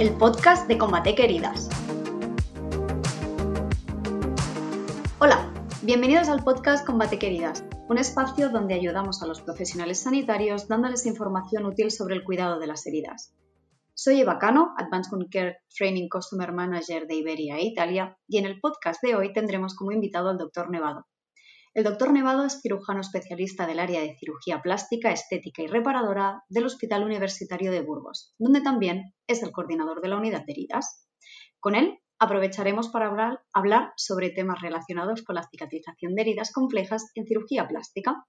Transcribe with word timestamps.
el 0.00 0.16
podcast 0.16 0.66
de 0.66 0.78
Combate 0.78 1.14
Queridas. 1.14 1.68
Hola, 5.18 5.52
bienvenidos 5.82 6.30
al 6.30 6.42
podcast 6.42 6.86
Combate 6.86 7.18
Queridas, 7.18 7.62
un 7.86 7.98
espacio 7.98 8.48
donde 8.48 8.72
ayudamos 8.72 9.22
a 9.22 9.26
los 9.26 9.42
profesionales 9.42 10.00
sanitarios 10.00 10.68
dándoles 10.68 11.04
información 11.04 11.66
útil 11.66 11.90
sobre 11.90 12.14
el 12.14 12.24
cuidado 12.24 12.58
de 12.58 12.66
las 12.66 12.86
heridas. 12.86 13.34
Soy 13.92 14.22
Eva 14.22 14.38
Cano, 14.38 14.72
Advanced 14.78 15.12
Care 15.30 15.58
Training 15.76 16.08
Customer 16.08 16.50
Manager 16.50 17.06
de 17.06 17.16
Iberia 17.16 17.58
e 17.58 17.64
Italia, 17.64 18.16
y 18.26 18.38
en 18.38 18.46
el 18.46 18.58
podcast 18.58 19.02
de 19.02 19.16
hoy 19.16 19.34
tendremos 19.34 19.74
como 19.74 19.92
invitado 19.92 20.30
al 20.30 20.38
Dr. 20.38 20.70
Nevado. 20.70 21.04
El 21.72 21.84
doctor 21.84 22.12
Nevado 22.12 22.44
es 22.44 22.60
cirujano 22.60 23.00
especialista 23.00 23.64
del 23.64 23.78
área 23.78 24.00
de 24.00 24.16
cirugía 24.18 24.60
plástica, 24.60 25.12
estética 25.12 25.62
y 25.62 25.68
reparadora 25.68 26.42
del 26.48 26.66
Hospital 26.66 27.04
Universitario 27.04 27.70
de 27.70 27.80
Burgos, 27.80 28.34
donde 28.38 28.60
también 28.60 29.14
es 29.28 29.44
el 29.44 29.52
coordinador 29.52 30.00
de 30.00 30.08
la 30.08 30.16
unidad 30.16 30.44
de 30.44 30.52
heridas. 30.52 31.08
Con 31.60 31.76
él 31.76 32.00
aprovecharemos 32.18 32.88
para 32.88 33.38
hablar, 33.52 33.92
sobre 33.96 34.30
temas 34.30 34.60
relacionados 34.60 35.22
con 35.22 35.36
la 35.36 35.46
cicatrización 35.48 36.16
de 36.16 36.22
heridas 36.22 36.52
complejas 36.52 37.06
en 37.14 37.26
cirugía 37.26 37.68
plástica. 37.68 38.26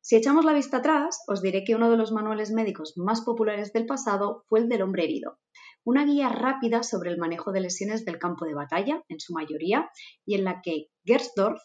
Si 0.00 0.14
echamos 0.14 0.44
la 0.44 0.52
vista 0.52 0.76
atrás, 0.76 1.24
os 1.26 1.42
diré 1.42 1.64
que 1.64 1.74
uno 1.74 1.90
de 1.90 1.96
los 1.96 2.12
manuales 2.12 2.52
médicos 2.52 2.92
más 2.96 3.22
populares 3.22 3.72
del 3.72 3.86
pasado 3.86 4.44
fue 4.48 4.60
el 4.60 4.68
del 4.68 4.82
hombre 4.82 5.02
herido, 5.02 5.40
una 5.84 6.04
guía 6.04 6.28
rápida 6.28 6.84
sobre 6.84 7.10
el 7.10 7.18
manejo 7.18 7.50
de 7.50 7.60
lesiones 7.60 8.04
del 8.04 8.20
campo 8.20 8.44
de 8.44 8.54
batalla, 8.54 9.02
en 9.08 9.18
su 9.18 9.32
mayoría, 9.32 9.90
y 10.24 10.36
en 10.36 10.44
la 10.44 10.62
que 10.62 10.86
Gersdorf 11.04 11.60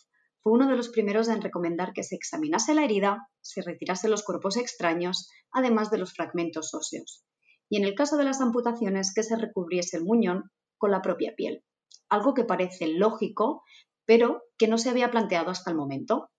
fue 0.46 0.54
uno 0.54 0.68
de 0.68 0.78
los 0.78 0.90
primeros 0.90 1.28
en 1.28 1.42
recomendar 1.42 1.92
que 1.92 2.04
se 2.04 2.14
examinase 2.14 2.76
la 2.76 2.84
herida, 2.84 3.28
se 3.42 3.64
retirase 3.64 4.08
los 4.08 4.24
cuerpos 4.24 4.58
extraños, 4.58 5.28
además 5.52 5.90
de 5.90 5.98
los 5.98 6.14
fragmentos 6.14 6.72
óseos, 6.76 7.26
y 7.68 7.78
en 7.78 7.84
el 7.84 7.96
caso 7.96 8.16
de 8.16 8.26
las 8.26 8.42
amputaciones 8.42 9.12
que 9.12 9.24
se 9.24 9.38
recubriese 9.38 9.98
el 9.98 10.04
muñón 10.04 10.52
con 10.78 10.92
la 10.92 11.02
propia 11.02 11.34
piel, 11.36 11.64
algo 12.10 12.36
que 12.36 12.44
parece 12.44 12.86
lógico, 12.86 13.64
pero 14.06 14.44
que 14.60 14.68
no 14.68 14.78
se 14.78 14.92
había 14.92 15.10
planteado 15.10 15.50
hasta 15.50 15.72
el 15.72 15.78
momento. 15.78 16.30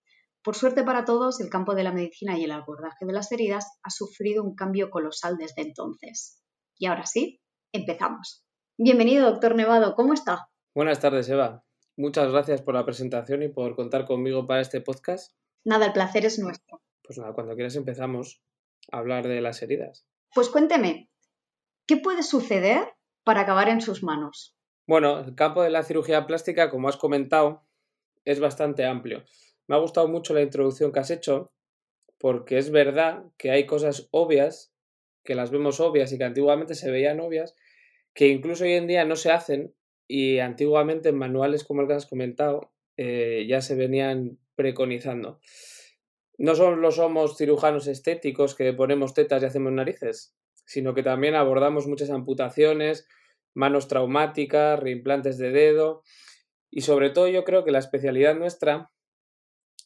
Por 0.41 0.55
suerte 0.55 0.84
para 0.84 1.05
todos, 1.05 1.41
el 1.41 1.51
campo 1.51 1.75
de 1.75 1.83
la 1.83 1.91
medicina 1.91 2.39
y 2.39 2.45
el 2.45 2.53
abordaje 2.53 3.07
de 3.07 3.12
las 3.12 3.33
heridas 3.33 3.67
ha 3.83 3.91
sufrido 3.91 4.45
un 4.45 4.55
cambio 4.55 4.89
colosal 4.89 5.37
desde 5.37 5.62
entonces. 5.62 6.41
Y 6.79 6.87
ahora 6.87 7.07
sí, 7.07 7.41
empezamos. 7.73 8.45
Bienvenido, 8.79 9.29
doctor 9.29 9.57
Nevado, 9.57 9.97
¿cómo 9.97 10.12
está? 10.12 10.47
Buenas 10.77 11.01
tardes, 11.01 11.29
Eva. 11.29 11.66
Muchas 11.99 12.31
gracias 12.31 12.61
por 12.61 12.75
la 12.75 12.85
presentación 12.85 13.43
y 13.43 13.49
por 13.49 13.75
contar 13.75 14.05
conmigo 14.05 14.47
para 14.47 14.61
este 14.61 14.83
podcast. 14.83 15.33
Nada, 15.65 15.87
el 15.87 15.93
placer 15.95 16.27
es 16.27 16.39
nuestro. 16.39 16.83
Pues 17.03 17.19
nada, 17.19 17.33
cuando 17.33 17.55
quieras 17.55 17.75
empezamos 17.75 18.43
a 18.93 18.99
hablar 18.99 19.27
de 19.27 19.41
las 19.41 19.63
heridas. 19.63 20.07
Pues 20.35 20.51
cuénteme, 20.51 21.09
¿qué 21.87 21.97
puede 21.97 22.23
suceder 22.23 22.87
para 23.25 23.41
acabar 23.41 23.71
en 23.71 23.81
sus 23.81 24.03
manos? 24.03 24.55
Bueno, 24.87 25.21
el 25.21 25.35
campo 25.35 25.63
de 25.63 25.71
la 25.71 25.85
cirugía 25.85 26.27
plástica, 26.27 26.69
como 26.69 26.91
has 26.91 26.99
comentado, 26.99 27.67
es 28.27 28.41
bastante 28.41 28.85
amplio. 28.85 29.25
Me 29.67 29.77
ha 29.77 29.79
gustado 29.79 30.07
mucho 30.07 30.35
la 30.35 30.43
introducción 30.43 30.93
que 30.93 31.01
has 31.01 31.11
hecho, 31.11 31.51
porque 32.19 32.59
es 32.59 32.71
verdad 32.71 33.25
que 33.39 33.51
hay 33.51 33.65
cosas 33.65 34.09
obvias, 34.11 34.71
que 35.25 35.35
las 35.35 35.51
vemos 35.51 35.81
obvias 35.81 36.13
y 36.13 36.19
que 36.19 36.25
antiguamente 36.25 36.75
se 36.75 36.91
veían 36.91 37.21
obvias, 37.21 37.57
que 38.13 38.29
incluso 38.29 38.65
hoy 38.65 38.75
en 38.75 38.87
día 38.87 39.07
no 39.07 39.17
se 39.17 39.31
hacen 39.33 39.75
y 40.09 40.39
antiguamente 40.39 41.09
en 41.09 41.19
manuales 41.19 41.65
como 41.65 41.83
el 41.83 41.89
que 41.89 41.95
has 41.95 42.07
comentado 42.07 42.73
eh, 42.97 43.47
ya 43.49 43.61
se 43.61 43.75
venían 43.75 44.39
preconizando. 44.55 45.41
No 46.39 46.55
solo 46.55 46.91
somos 46.91 47.37
cirujanos 47.37 47.87
estéticos 47.87 48.55
que 48.55 48.73
ponemos 48.73 49.15
tetas 49.15 49.43
y 49.43 49.47
hacemos 49.47 49.73
narices, 49.73 50.34
sino 50.65 50.95
que 50.95 51.03
también 51.03 51.34
abordamos 51.34 51.87
muchas 51.87 52.11
amputaciones, 52.11 53.07
manos 53.55 53.89
traumáticas, 53.89 54.79
reimplantes 54.79 55.39
de 55.39 55.51
dedo 55.51 56.03
y 56.71 56.83
sobre 56.83 57.11
todo 57.11 57.29
yo 57.29 57.45
creo 57.45 57.65
que 57.65 57.71
la 57.71 57.78
especialidad 57.78 58.37
nuestra 58.37 58.91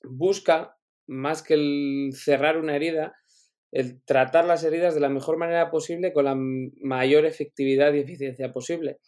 busca, 0.03 0.77
más 1.07 1.43
que 1.43 1.55
el 1.55 2.11
cerrar 2.15 2.57
una 2.57 2.75
herida, 2.75 3.15
el 3.71 4.03
tratar 4.03 4.45
las 4.45 4.65
heridas 4.65 4.95
de 4.95 5.01
la 5.01 5.09
mejor 5.09 5.37
manera 5.37 5.71
posible 5.71 6.13
con 6.13 6.25
la 6.25 6.35
mayor 6.37 7.25
efectividad 7.27 7.93
y 7.95 8.01
eficiencia 8.01 8.53
posible. 8.53 8.99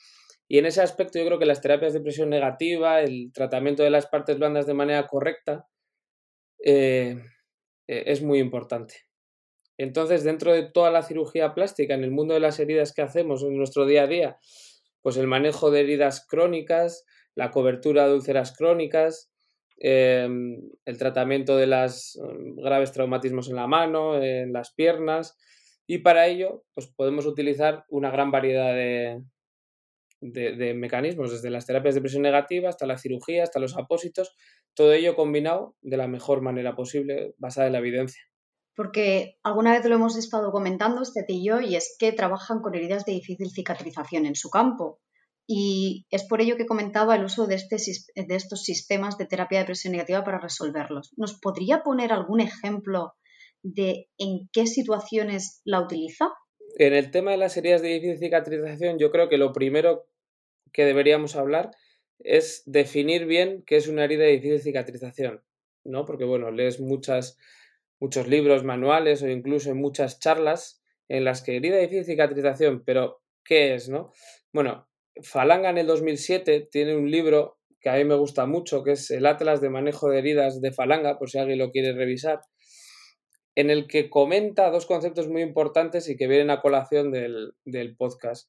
Y 0.49 0.59
en 0.59 0.67
ese 0.67 0.83
aspecto 0.83 1.19
yo 1.19 1.27
creo 1.27 1.39
que 1.39 1.47
las 1.47 1.61
terapias 1.61 1.93
de 1.93 2.01
presión 2.01 2.31
negativa, 2.31 3.01
el 3.01 3.33
tratamiento 3.33 3.83
de 3.83 3.91
las 3.91 4.07
partes 4.07 4.39
blandas 4.39 4.67
de 4.67 4.75
manera 4.75 5.07
correcta, 5.07 5.67
eh, 6.65 7.17
eh, 7.89 8.05
es 8.07 8.23
muy 8.23 8.39
importante. 8.39 8.95
Entonces, 9.79 10.25
dentro 10.25 10.53
de 10.53 10.65
toda 10.65 10.91
la 10.91 11.03
cirugía 11.03 11.55
plástica, 11.55 11.95
en 11.95 12.05
el 12.05 12.11
mundo 12.11 12.35
de 12.35 12.41
las 12.41 12.61
heridas 12.61 12.93
que 12.93 13.03
hacemos 13.03 13.43
en 13.43 13.57
nuestro 13.57 13.87
día 13.87 14.05
a 14.05 14.07
día, 14.07 14.39
pues 15.01 15.17
el 15.17 15.27
manejo 15.27 15.71
de 15.71 15.81
heridas 15.81 16.27
crónicas, 16.27 17.05
la 17.35 17.51
cobertura 17.51 18.07
de 18.07 18.15
úlceras 18.15 18.55
crónicas, 18.57 19.33
Em, 19.85 20.61
el 20.85 20.97
tratamiento 20.97 21.57
de 21.57 21.67
los 21.67 22.15
em, 22.15 22.55
graves 22.55 22.93
traumatismos 22.93 23.49
en 23.49 23.57
la 23.57 23.67
mano, 23.67 24.23
en 24.23 24.53
las 24.53 24.73
piernas, 24.73 25.37
y 25.89 25.99
para 25.99 26.29
ello 26.29 26.63
pues 26.73 26.87
podemos 26.87 27.27
utilizar 27.27 27.85
una 27.89 28.13
gran 28.13 28.31
variedad 28.31 28.75
de, 28.75 29.21
de, 30.23 30.75
mecanismos, 30.75 31.33
desde 31.33 31.51
las 31.51 31.67
terapias 31.67 31.95
de 31.95 32.01
presión 32.01 32.23
negativa 32.23 32.69
hasta 32.69 32.87
la 32.87 32.97
cirugía, 32.97 33.43
hasta 33.43 33.61
los 33.61 33.77
apósitos, 33.77 34.35
todo 34.75 34.93
ello 34.93 35.15
combinado 35.15 35.77
de 35.83 35.97
la 35.97 36.09
mejor 36.09 36.41
manera 36.41 36.75
posible, 36.75 37.35
basada 37.39 37.67
en 37.67 37.75
la 37.75 37.81
evidencia. 37.81 38.23
Porque 38.75 39.37
alguna 39.43 39.73
vez 39.73 39.85
lo 39.85 39.97
hemos 39.97 40.17
estado 40.17 40.51
comentando, 40.51 41.03
este 41.03 41.25
y 41.29 41.47
yo, 41.47 41.61
y 41.61 41.77
es 41.77 41.97
que 41.99 42.13
trabajan 42.13 42.63
con 42.63 42.75
heridas 42.75 43.05
de 43.05 43.13
difícil 43.13 43.51
cicatrización 43.51 44.25
en 44.25 44.35
su 44.35 44.49
campo 44.49 45.01
y 45.47 46.07
es 46.11 46.25
por 46.25 46.41
ello 46.41 46.57
que 46.57 46.67
comentaba 46.67 47.17
el 47.17 47.25
uso 47.25 47.47
de, 47.47 47.57
este, 47.57 47.77
de 47.77 48.35
estos 48.35 48.63
sistemas 48.63 49.19
de 49.19 49.27
terapia 49.27 49.59
de 49.59 49.65
presión 49.65 49.93
negativa 49.93 50.25
para 50.25 50.39
resolverlos. 50.39 51.13
¿Nos 51.17 51.39
podría 51.39 51.83
poner 51.83 52.13
algún 52.13 52.41
ejemplo 52.41 53.15
de 53.63 54.09
en 54.19 54.49
qué 54.53 54.67
situaciones 54.67 55.61
la 55.65 55.81
utiliza? 55.81 56.31
En 56.77 56.95
el 56.95 57.11
tema 57.11 57.33
de 57.33 57.37
las 57.37 57.57
heridas 57.57 57.83
de 57.83 57.89
difícil 57.89 58.19
cicatrización, 58.19 58.99
yo 58.99 59.11
creo 59.11 59.29
que 59.29 59.37
lo 59.37 59.53
primero 59.53 60.07
que 60.73 60.85
deberíamos 60.85 61.37
hablar 61.37 61.71
es 62.19 62.63
definir 62.67 63.27
bien 63.27 63.63
qué 63.67 63.77
es 63.77 63.89
una 63.89 64.05
herida 64.05 64.25
de 64.25 64.33
difícil 64.33 64.61
cicatrización, 64.61 65.43
¿no? 65.85 66.05
Porque, 66.05 66.25
bueno, 66.25 66.51
lees 66.51 66.81
muchas, 66.81 67.39
muchos 68.01 68.29
libros, 68.29 68.65
manuales 68.65 69.23
o 69.23 69.29
incluso 69.29 69.75
muchas 69.75 70.19
charlas 70.19 70.83
en 71.09 71.25
las 71.25 71.43
que 71.43 71.57
herida 71.57 71.77
de 71.77 71.83
difícil 71.83 72.05
cicatrización, 72.05 72.85
pero 72.85 73.23
¿qué 73.45 73.75
es, 73.75 73.89
no? 73.89 74.13
Bueno, 74.53 74.89
Falanga 75.23 75.71
en 75.71 75.79
el 75.79 75.87
2007 75.87 76.69
tiene 76.71 76.97
un 76.97 77.11
libro 77.11 77.59
que 77.81 77.91
a 77.91 77.97
mí 77.97 78.05
me 78.05 78.15
gusta 78.15 78.47
mucho, 78.47 78.85
que 78.85 78.93
es 78.93 79.11
el 79.11 79.27
Atlas 79.27 79.61
de 79.61 79.69
Manejo 79.69 80.09
de 80.09 80.19
Heridas 80.19 80.61
de 80.61 80.73
Falanga, 80.73 81.19
por 81.19 81.29
si 81.29 81.39
alguien 81.39 81.59
lo 81.59 81.73
quiere 81.73 81.93
revisar, 81.93 82.41
en 83.57 83.71
el 83.71 83.89
que 83.89 84.09
comenta 84.09 84.71
dos 84.71 84.87
conceptos 84.87 85.29
muy 85.29 85.43
importantes 85.43 86.09
y 86.09 86.17
que 86.17 86.29
vienen 86.29 86.51
a 86.51 86.61
colación 86.61 87.11
del, 87.11 87.55
del 87.65 87.97
podcast. 87.97 88.49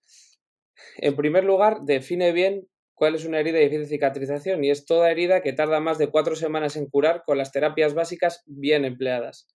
En 0.98 1.16
primer 1.16 1.44
lugar, 1.44 1.82
define 1.82 2.32
bien 2.32 2.68
cuál 2.94 3.16
es 3.16 3.26
una 3.26 3.40
herida 3.40 3.58
de 3.58 3.66
difícil 3.66 3.88
cicatrización 3.88 4.64
y 4.64 4.70
es 4.70 4.86
toda 4.86 5.12
herida 5.12 5.42
que 5.42 5.54
tarda 5.54 5.80
más 5.80 5.98
de 5.98 6.10
cuatro 6.10 6.36
semanas 6.36 6.76
en 6.76 6.88
curar 6.88 7.24
con 7.26 7.38
las 7.38 7.52
terapias 7.52 7.94
básicas 7.94 8.44
bien 8.46 8.86
empleadas. 8.86 9.48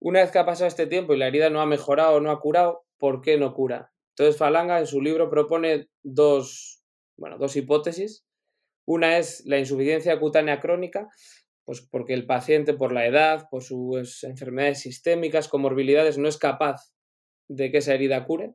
Una 0.00 0.20
vez 0.20 0.30
que 0.30 0.38
ha 0.38 0.46
pasado 0.46 0.68
este 0.68 0.86
tiempo 0.86 1.14
y 1.14 1.18
la 1.18 1.28
herida 1.28 1.50
no 1.50 1.60
ha 1.60 1.66
mejorado 1.66 2.16
o 2.16 2.20
no 2.20 2.30
ha 2.30 2.40
curado, 2.40 2.84
¿por 2.98 3.20
qué 3.20 3.38
no 3.38 3.54
cura? 3.54 3.92
Entonces 4.10 4.36
Falanga 4.36 4.78
en 4.78 4.86
su 4.86 5.00
libro 5.00 5.30
propone 5.30 5.88
dos, 6.02 6.84
bueno, 7.16 7.38
dos 7.38 7.56
hipótesis. 7.56 8.24
Una 8.86 9.18
es 9.18 9.42
la 9.46 9.58
insuficiencia 9.58 10.20
cutánea 10.20 10.60
crónica, 10.60 11.08
pues 11.64 11.80
porque 11.80 12.12
el 12.12 12.26
paciente 12.26 12.74
por 12.74 12.92
la 12.92 13.06
edad, 13.06 13.48
por 13.50 13.62
sus 13.62 14.22
enfermedades 14.24 14.80
sistémicas, 14.80 15.48
comorbilidades, 15.48 16.18
no 16.18 16.28
es 16.28 16.36
capaz 16.36 16.92
de 17.48 17.70
que 17.70 17.78
esa 17.78 17.94
herida 17.94 18.26
cure 18.26 18.54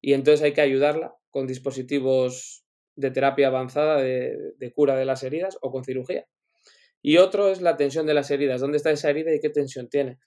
y 0.00 0.12
entonces 0.14 0.42
hay 0.42 0.52
que 0.52 0.60
ayudarla 0.60 1.14
con 1.30 1.46
dispositivos 1.46 2.64
de 2.96 3.10
terapia 3.10 3.48
avanzada 3.48 4.00
de, 4.00 4.72
cura 4.74 4.96
de 4.96 5.04
las 5.04 5.22
heridas 5.22 5.58
o 5.60 5.70
con 5.70 5.84
cirugía. 5.84 6.26
Y 7.02 7.16
otro 7.16 7.48
es 7.48 7.62
la 7.62 7.76
tensión 7.76 8.06
de 8.06 8.14
las 8.14 8.30
heridas, 8.30 8.60
dónde 8.60 8.76
está 8.76 8.90
esa 8.90 9.10
herida 9.10 9.34
y 9.34 9.40
qué 9.40 9.48
tensión 9.48 9.88
tiene. 9.88 10.18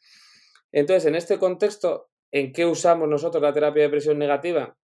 Entonces, 0.72 1.06
en 1.06 1.16
este 1.16 1.38
contexto, 1.38 2.10
¿En 2.34 2.52
qué 2.52 2.66
usamos 2.66 3.08
nosotros 3.08 3.44
la 3.44 3.54
terapia 3.54 3.84
de 3.84 3.90
presión 3.90 4.18
negativa? 4.18 4.76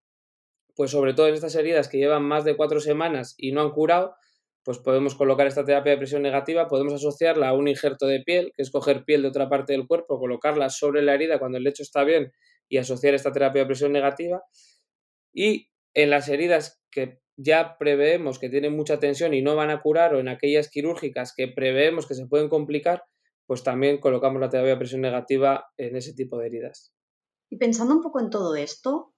Pues 0.76 0.92
sobre 0.92 1.16
todo 1.16 1.28
en 1.28 1.34
estas 1.34 1.56
heridas 1.56 1.88
que 1.88 1.98
llevan 1.98 2.22
más 2.22 2.46
de 2.46 2.56
cuatro 2.56 2.80
semanas 2.80 3.34
y 3.40 3.54
no 3.54 3.62
han 3.62 3.72
curado, 3.72 4.14
pues 4.64 4.78
podemos 4.78 5.16
colocar 5.16 5.48
esta 5.48 5.66
terapia 5.66 5.94
de 5.94 5.98
presión 5.98 6.22
negativa, 6.22 6.68
podemos 6.68 6.94
asociarla 6.94 7.50
a 7.50 7.54
un 7.54 7.68
injerto 7.68 8.06
de 8.06 8.22
piel, 8.22 8.52
que 8.56 8.62
es 8.62 8.70
coger 8.70 9.04
piel 9.04 9.24
de 9.24 9.30
otra 9.30 9.50
parte 9.50 9.74
del 9.74 9.88
cuerpo, 9.88 10.20
colocarla 10.20 10.70
sobre 10.70 11.02
la 11.02 11.16
herida 11.16 11.40
cuando 11.40 11.58
el 11.58 11.64
lecho 11.64 11.82
está 11.82 12.04
bien 12.04 12.32
y 12.68 12.78
asociar 12.78 13.16
esta 13.16 13.32
terapia 13.32 13.64
de 13.64 13.66
presión 13.66 13.94
negativa. 13.94 14.44
Y 15.34 15.70
en 15.94 16.10
las 16.10 16.28
heridas 16.30 16.82
que 16.92 17.22
ya 17.38 17.78
preveemos 17.78 18.40
que 18.40 18.50
tienen 18.50 18.76
mucha 18.76 19.00
tensión 19.00 19.34
y 19.34 19.42
no 19.42 19.56
van 19.56 19.70
a 19.70 19.82
curar, 19.82 20.14
o 20.14 20.20
en 20.20 20.28
aquellas 20.28 20.70
quirúrgicas 20.70 21.34
que 21.36 21.48
preveemos 21.48 22.06
que 22.06 22.16
se 22.16 22.28
pueden 22.28 22.50
complicar, 22.50 23.04
pues 23.48 23.64
también 23.64 24.00
colocamos 24.00 24.42
la 24.42 24.50
terapia 24.50 24.74
de 24.74 24.78
presión 24.78 25.02
negativa 25.02 25.66
en 25.78 25.96
ese 25.96 26.14
tipo 26.14 26.38
de 26.38 26.48
heridas. 26.48 26.94
Y 27.50 27.58
pensando 27.58 27.96
un 27.96 28.02
poco 28.02 28.20
en 28.20 28.30
todo 28.30 28.56
esto, 28.56 29.14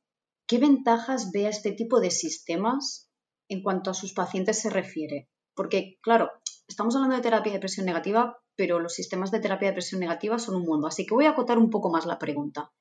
¿qué 0.47 0.57
ventajas 0.57 1.31
ve 1.33 1.47
a 1.47 1.49
este 1.49 1.73
tipo 1.73 1.99
de 1.99 2.11
sistemas 2.11 3.09
en 3.49 3.61
cuanto 3.61 3.89
a 3.91 3.93
sus 3.93 4.13
pacientes 4.13 4.59
se 4.59 4.69
refiere? 4.69 5.27
Porque, 5.55 5.97
claro, 6.01 6.29
estamos 6.67 6.95
hablando 6.95 7.17
de 7.17 7.23
terapia 7.23 7.51
de 7.51 7.59
presión 7.59 7.85
negativa, 7.85 8.37
pero 8.55 8.79
los 8.79 8.93
sistemas 8.93 9.31
de 9.31 9.39
terapia 9.39 9.69
de 9.69 9.73
presión 9.73 9.99
negativa 9.99 10.39
son 10.39 10.55
un 10.55 10.63
mundo. 10.63 10.87
Así 10.87 11.05
que 11.05 11.13
voy 11.13 11.25
a 11.25 11.31
acotar 11.31 11.57
un 11.57 11.69
poco 11.69 11.89
más 11.89 12.05
la 12.05 12.19
pregunta. 12.19 12.71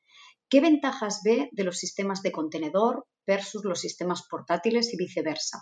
¿Qué 0.51 0.61
ventajas 0.61 1.21
ve 1.25 1.49
de 1.53 1.63
los 1.63 1.79
sistemas 1.79 2.23
de 2.23 2.33
contenedor 2.33 3.07
versus 3.25 3.65
los 3.65 3.81
sistemas 3.81 4.27
portátiles 4.29 4.93
y 4.93 4.97
viceversa? 4.97 5.59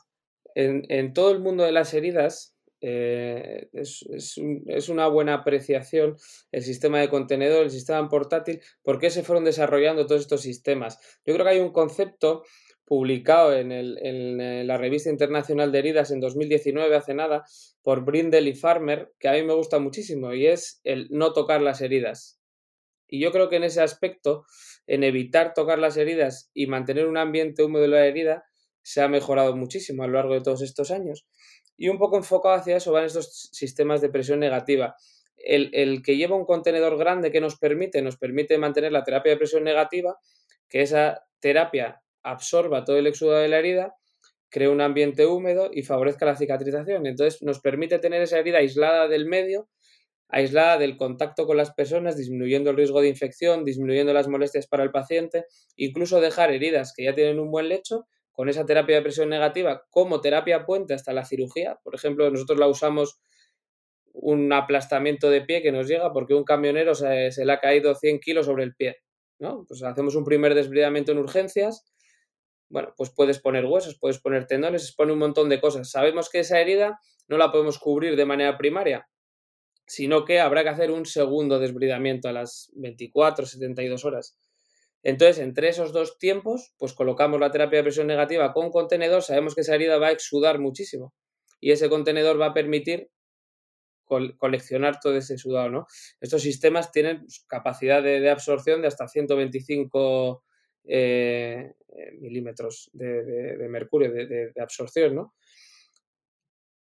En, 0.54 1.12
todo 1.12 1.30
el 1.30 1.40
mundo 1.40 1.62
de 1.62 1.72
las 1.72 1.92
heridas 1.92 2.56
eh, 2.80 3.68
es, 3.72 4.88
una 4.88 5.06
buena 5.08 5.34
apreciación 5.34 6.16
el 6.52 6.62
sistema 6.62 7.00
de 7.00 7.10
contenedor, 7.10 7.64
el 7.64 7.70
sistema 7.70 8.08
portátil, 8.08 8.60
por 8.82 8.98
qué 8.98 9.10
se 9.10 9.22
fueron 9.22 9.44
desarrollando 9.44 10.06
todos 10.06 10.22
estos 10.22 10.40
sistemas. 10.40 10.98
Yo 11.26 11.34
creo 11.34 11.44
que 11.44 11.52
hay 11.52 11.60
un 11.60 11.72
concepto 11.72 12.44
publicado 12.86 13.54
en, 13.54 14.66
la 14.66 14.78
revista 14.78 15.10
internacional 15.10 15.70
de 15.70 15.80
heridas 15.80 16.10
en 16.10 16.20
2019, 16.20 16.96
hace 16.96 17.12
nada, 17.12 17.44
por 17.82 18.06
Brindle 18.06 18.48
y 18.48 18.54
Farmer, 18.54 19.12
que 19.18 19.28
a 19.28 19.32
mí 19.32 19.42
me 19.42 19.52
gusta 19.52 19.78
muchísimo, 19.78 20.32
y 20.32 20.46
es 20.46 20.80
el 20.84 21.08
no 21.10 21.34
tocar 21.34 21.60
las 21.60 21.82
heridas. 21.82 22.37
Y 23.08 23.20
yo 23.20 23.32
creo 23.32 23.48
que 23.48 23.56
en 23.56 23.64
ese 23.64 23.80
aspecto, 23.80 24.44
en 24.86 25.02
evitar 25.02 25.54
tocar 25.54 25.78
las 25.78 25.96
heridas 25.96 26.50
y 26.54 26.66
mantener 26.66 27.06
un 27.06 27.16
ambiente 27.16 27.64
húmedo 27.64 27.82
de 27.82 27.88
la 27.88 28.06
herida, 28.06 28.44
se 28.82 29.00
ha 29.00 29.08
mejorado 29.08 29.56
muchísimo 29.56 30.02
a 30.02 30.06
lo 30.06 30.14
largo 30.14 30.34
de 30.34 30.42
todos 30.42 30.62
estos 30.62 30.90
años. 30.90 31.26
Y 31.76 31.88
un 31.88 31.98
poco 31.98 32.16
enfocado 32.16 32.54
hacia 32.54 32.76
eso 32.76 32.92
van 32.92 33.04
estos 33.04 33.50
sistemas 33.52 34.00
de 34.00 34.10
presión 34.10 34.40
negativa. 34.40 34.96
El, 35.36 35.70
el 35.72 36.02
que 36.02 36.16
lleva 36.16 36.36
un 36.36 36.44
contenedor 36.44 36.98
grande 36.98 37.30
que 37.30 37.40
nos 37.40 37.58
permite, 37.58 38.02
nos 38.02 38.16
permite 38.16 38.58
mantener 38.58 38.92
la 38.92 39.04
terapia 39.04 39.32
de 39.32 39.38
presión 39.38 39.64
negativa, 39.64 40.16
que 40.68 40.82
esa 40.82 41.24
terapia 41.40 42.02
absorba 42.22 42.84
todo 42.84 42.98
el 42.98 43.06
exudado 43.06 43.40
de 43.40 43.48
la 43.48 43.58
herida, 43.58 43.94
cree 44.50 44.68
un 44.68 44.80
ambiente 44.80 45.26
húmedo 45.26 45.70
y 45.72 45.82
favorezca 45.82 46.26
la 46.26 46.36
cicatrización. 46.36 47.06
Entonces 47.06 47.42
nos 47.42 47.60
permite 47.60 47.98
tener 47.98 48.22
esa 48.22 48.38
herida 48.38 48.58
aislada 48.58 49.08
del 49.08 49.26
medio 49.26 49.68
aislada 50.28 50.78
del 50.78 50.96
contacto 50.96 51.46
con 51.46 51.56
las 51.56 51.72
personas, 51.72 52.16
disminuyendo 52.16 52.70
el 52.70 52.76
riesgo 52.76 53.00
de 53.00 53.08
infección, 53.08 53.64
disminuyendo 53.64 54.12
las 54.12 54.28
molestias 54.28 54.66
para 54.66 54.84
el 54.84 54.90
paciente, 54.90 55.46
incluso 55.76 56.20
dejar 56.20 56.52
heridas 56.52 56.92
que 56.94 57.04
ya 57.04 57.14
tienen 57.14 57.38
un 57.38 57.50
buen 57.50 57.68
lecho 57.68 58.06
con 58.32 58.48
esa 58.48 58.66
terapia 58.66 58.96
de 58.96 59.02
presión 59.02 59.30
negativa 59.30 59.82
como 59.90 60.20
terapia 60.20 60.64
puente 60.64 60.94
hasta 60.94 61.12
la 61.12 61.24
cirugía. 61.24 61.78
Por 61.82 61.94
ejemplo, 61.94 62.30
nosotros 62.30 62.58
la 62.58 62.68
usamos 62.68 63.20
un 64.12 64.52
aplastamiento 64.52 65.30
de 65.30 65.42
pie 65.42 65.62
que 65.62 65.72
nos 65.72 65.88
llega 65.88 66.12
porque 66.12 66.34
un 66.34 66.44
camionero 66.44 66.94
se, 66.94 67.30
le 67.44 67.52
ha 67.52 67.60
caído 67.60 67.94
100 67.94 68.20
kilos 68.20 68.46
sobre 68.46 68.64
el 68.64 68.74
pie. 68.74 68.96
¿no? 69.38 69.64
Pues 69.66 69.82
hacemos 69.82 70.14
un 70.14 70.24
primer 70.24 70.54
desbridamiento 70.54 71.12
en 71.12 71.18
urgencias. 71.18 71.84
Bueno, 72.68 72.92
pues 72.96 73.10
puedes 73.10 73.40
poner 73.40 73.64
huesos, 73.64 73.98
puedes 73.98 74.20
poner 74.20 74.46
tendones, 74.46 74.86
se 74.86 74.92
pone 74.94 75.12
un 75.12 75.18
montón 75.20 75.48
de 75.48 75.60
cosas. 75.60 75.90
Sabemos 75.90 76.28
que 76.28 76.40
esa 76.40 76.60
herida 76.60 76.98
no 77.28 77.38
la 77.38 77.50
podemos 77.50 77.78
cubrir 77.78 78.14
de 78.14 78.24
manera 78.24 78.58
primaria, 78.58 79.08
sino 79.88 80.26
que 80.26 80.38
habrá 80.38 80.62
que 80.62 80.68
hacer 80.68 80.90
un 80.90 81.06
segundo 81.06 81.58
desbridamiento 81.58 82.28
a 82.28 82.32
las 82.32 82.70
24, 82.74 83.46
72 83.46 84.04
horas. 84.04 84.38
Entonces, 85.02 85.38
entre 85.38 85.68
esos 85.68 85.92
dos 85.92 86.18
tiempos, 86.18 86.74
pues 86.76 86.92
colocamos 86.92 87.40
la 87.40 87.50
terapia 87.50 87.78
de 87.78 87.84
presión 87.84 88.06
negativa 88.06 88.52
con 88.52 88.70
contenedor, 88.70 89.22
sabemos 89.22 89.54
que 89.54 89.62
esa 89.62 89.74
herida 89.74 89.98
va 89.98 90.08
a 90.08 90.12
exudar 90.12 90.58
muchísimo 90.58 91.14
y 91.58 91.70
ese 91.70 91.88
contenedor 91.88 92.38
va 92.38 92.46
a 92.46 92.54
permitir 92.54 93.10
coleccionar 94.04 95.00
todo 95.00 95.16
ese 95.16 95.38
sudado, 95.38 95.70
¿no? 95.70 95.86
Estos 96.20 96.42
sistemas 96.42 96.92
tienen 96.92 97.26
capacidad 97.46 98.02
de, 98.02 98.28
absorción 98.30 98.80
de 98.80 98.88
hasta 98.88 99.06
125 99.06 100.44
eh, 100.84 101.74
milímetros 102.18 102.90
de, 102.92 103.56
de 103.56 103.68
mercurio 103.68 104.10
de, 104.10 104.52
absorción, 104.60 105.14
¿no? 105.14 105.34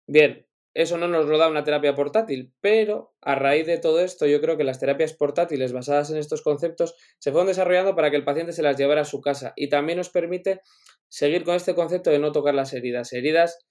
Bien, 0.07 0.45
eso 0.73 0.97
no 0.97 1.07
nos 1.07 1.25
lo 1.25 1.37
da 1.37 1.47
una 1.47 1.63
terapia 1.63 1.95
portátil, 1.95 2.53
pero 2.61 3.13
a 3.21 3.35
raíz 3.35 3.65
de 3.65 3.79
todo 3.79 3.99
esto 3.99 4.27
yo 4.27 4.41
creo 4.41 4.57
que 4.57 4.63
las 4.63 4.79
terapias 4.79 5.13
portátiles 5.13 5.73
basadas 5.73 6.11
en 6.11 6.17
estos 6.17 6.41
conceptos 6.41 6.95
se 7.17 7.31
fueron 7.31 7.47
desarrollando 7.47 7.95
para 7.95 8.11
que 8.11 8.17
el 8.17 8.23
paciente 8.23 8.53
se 8.53 8.61
las 8.61 8.77
llevara 8.77 9.01
a 9.01 9.05
su 9.05 9.21
casa 9.21 9.53
y 9.55 9.69
también 9.69 9.97
nos 9.97 10.09
permite 10.09 10.61
seguir 11.09 11.43
con 11.43 11.55
este 11.55 11.73
concepto 11.73 12.11
de 12.11 12.19
no 12.19 12.31
tocar 12.31 12.53
las 12.53 12.73
heridas. 12.73 13.13
Heridas 13.13 13.67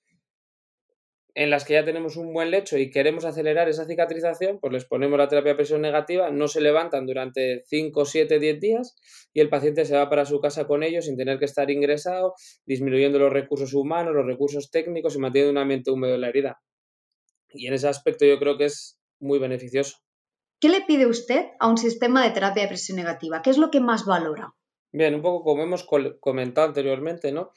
en 1.36 1.50
las 1.50 1.66
que 1.66 1.74
ya 1.74 1.84
tenemos 1.84 2.16
un 2.16 2.32
buen 2.32 2.50
lecho 2.50 2.78
y 2.78 2.90
queremos 2.90 3.26
acelerar 3.26 3.68
esa 3.68 3.84
cicatrización, 3.84 4.58
pues 4.58 4.72
les 4.72 4.86
ponemos 4.86 5.18
la 5.18 5.28
terapia 5.28 5.52
de 5.52 5.56
presión 5.56 5.82
negativa, 5.82 6.30
no 6.30 6.48
se 6.48 6.62
levantan 6.62 7.04
durante 7.04 7.62
5, 7.66 8.06
7, 8.06 8.38
10 8.38 8.58
días 8.58 8.96
y 9.34 9.40
el 9.40 9.50
paciente 9.50 9.84
se 9.84 9.94
va 9.94 10.08
para 10.08 10.24
su 10.24 10.40
casa 10.40 10.66
con 10.66 10.82
ellos 10.82 11.04
sin 11.04 11.16
tener 11.18 11.38
que 11.38 11.44
estar 11.44 11.70
ingresado, 11.70 12.32
disminuyendo 12.64 13.18
los 13.18 13.30
recursos 13.30 13.74
humanos, 13.74 14.14
los 14.14 14.24
recursos 14.24 14.70
técnicos 14.70 15.14
y 15.14 15.18
manteniendo 15.18 15.52
un 15.52 15.58
ambiente 15.58 15.90
húmedo 15.90 16.14
en 16.14 16.22
la 16.22 16.28
herida. 16.30 16.58
Y 17.50 17.66
en 17.66 17.74
ese 17.74 17.88
aspecto 17.88 18.24
yo 18.24 18.38
creo 18.38 18.56
que 18.56 18.66
es 18.66 18.98
muy 19.20 19.38
beneficioso. 19.38 19.98
¿Qué 20.60 20.68
le 20.68 20.82
pide 20.82 21.06
usted 21.06 21.46
a 21.60 21.68
un 21.68 21.76
sistema 21.76 22.24
de 22.24 22.30
terapia 22.30 22.62
de 22.62 22.68
presión 22.68 22.96
negativa? 22.96 23.42
¿Qué 23.42 23.50
es 23.50 23.58
lo 23.58 23.70
que 23.70 23.80
más 23.80 24.06
valora? 24.06 24.54
Bien, 24.92 25.14
un 25.14 25.22
poco 25.22 25.44
como 25.44 25.62
hemos 25.62 25.86
comentado 26.20 26.68
anteriormente, 26.68 27.30
¿no? 27.32 27.52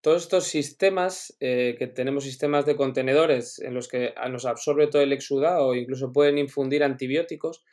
Todos 0.00 0.22
estos 0.22 0.44
sistemas, 0.44 1.36
eh, 1.40 1.74
que 1.78 1.88
tenemos 1.88 2.24
sistemas 2.24 2.64
de 2.64 2.76
contenedores 2.76 3.58
en 3.58 3.74
los 3.74 3.88
que 3.88 4.14
nos 4.30 4.46
absorbe 4.46 4.86
todo 4.86 5.02
el 5.02 5.12
exudado 5.12 5.66
o 5.66 5.74
incluso 5.74 6.12
pueden 6.12 6.38
infundir 6.38 6.84
antibióticos, 6.84 7.64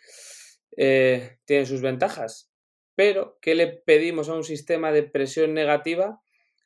eh, 0.75 1.37
tienen 1.45 1.67
sus 1.67 1.81
ventajas. 1.81 2.51
Pero, 2.95 3.37
¿qué 3.41 3.55
le 3.55 3.67
pedimos 3.67 4.27
a 4.27 4.33
un 4.33 4.43
sistema 4.43 4.91
de 4.91 5.03
presión 5.03 5.53
negativa 5.53 6.21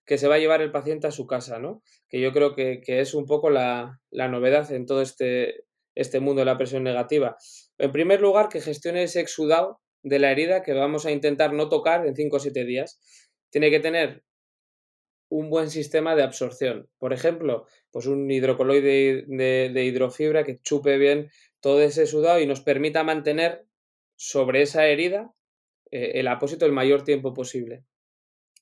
que 0.09 0.17
se 0.17 0.27
va 0.27 0.35
a 0.35 0.39
llevar 0.39 0.63
el 0.63 0.71
paciente 0.71 1.05
a 1.05 1.11
su 1.11 1.27
casa, 1.27 1.59
¿no? 1.59 1.83
Que 2.09 2.19
yo 2.19 2.33
creo 2.33 2.55
que, 2.55 2.81
es 2.83 3.13
un 3.13 3.27
poco 3.27 3.51
la, 3.51 4.01
novedad 4.11 4.71
en 4.71 4.87
todo 4.87 5.03
este, 5.03 5.65
este 5.93 6.19
mundo 6.19 6.39
de 6.39 6.45
la 6.45 6.57
presión 6.57 6.83
negativa. 6.83 7.37
En 7.77 7.91
primer 7.91 8.19
lugar, 8.19 8.49
que 8.49 8.59
gestione 8.59 9.03
ese 9.03 9.19
exudado 9.19 9.81
de 10.01 10.17
la 10.17 10.31
herida 10.31 10.63
que 10.63 10.73
vamos 10.73 11.05
a 11.05 11.11
intentar 11.11 11.53
no 11.53 11.69
tocar 11.69 12.07
en 12.07 12.15
5 12.15 12.37
o 12.37 12.39
7 12.39 12.65
días. 12.65 12.99
Tiene 13.51 13.69
que 13.69 13.79
tener 13.79 14.23
un 15.29 15.51
buen 15.51 15.69
sistema 15.69 16.15
de 16.15 16.23
absorción. 16.23 16.89
Por 16.97 17.13
ejemplo, 17.13 17.67
pues 17.91 18.07
un 18.07 18.31
hidrocoloide 18.31 19.25
de, 19.27 19.83
hidrofibra 19.85 20.43
que 20.43 20.59
chupe 20.59 20.97
bien 20.97 21.29
todo 21.59 21.83
ese 21.83 22.07
sudado 22.07 22.39
y 22.39 22.47
nos 22.47 22.61
permita 22.61 23.03
mantener 23.03 23.67
sobre 24.15 24.63
esa 24.63 24.87
herida 24.87 25.31
eh, 25.91 26.13
el 26.15 26.27
apósito 26.29 26.65
el 26.65 26.71
mayor 26.71 27.03
tiempo 27.03 27.31
posible. 27.35 27.83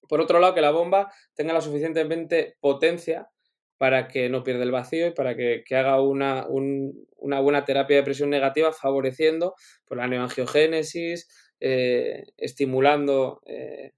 Por 0.08 0.22
otro 0.22 0.40
lado, 0.40 0.54
que 0.54 0.62
la 0.62 0.72
bomba 0.72 1.12
tenga 1.36 1.54
la 1.54 1.62
suficientemente 1.62 2.56
potencia 2.60 3.30
para 3.78 4.08
que 4.08 4.30
no 4.30 4.44
pierda 4.44 4.64
el 4.64 4.72
vacío 4.72 5.08
y 5.08 5.12
para 5.12 5.36
que, 5.36 5.64
haga 5.72 6.02
una, 6.02 6.48
una, 6.48 7.40
buena 7.40 7.66
terapia 7.66 7.98
de 7.98 8.04
presión 8.04 8.30
negativa, 8.30 8.72
favoreciendo 8.72 9.56
por 9.86 9.98
la 9.98 10.08
neoangiogénesis, 10.08 11.28
eh, 11.60 12.24
estimulando 12.38 13.42
eh, 13.46 13.92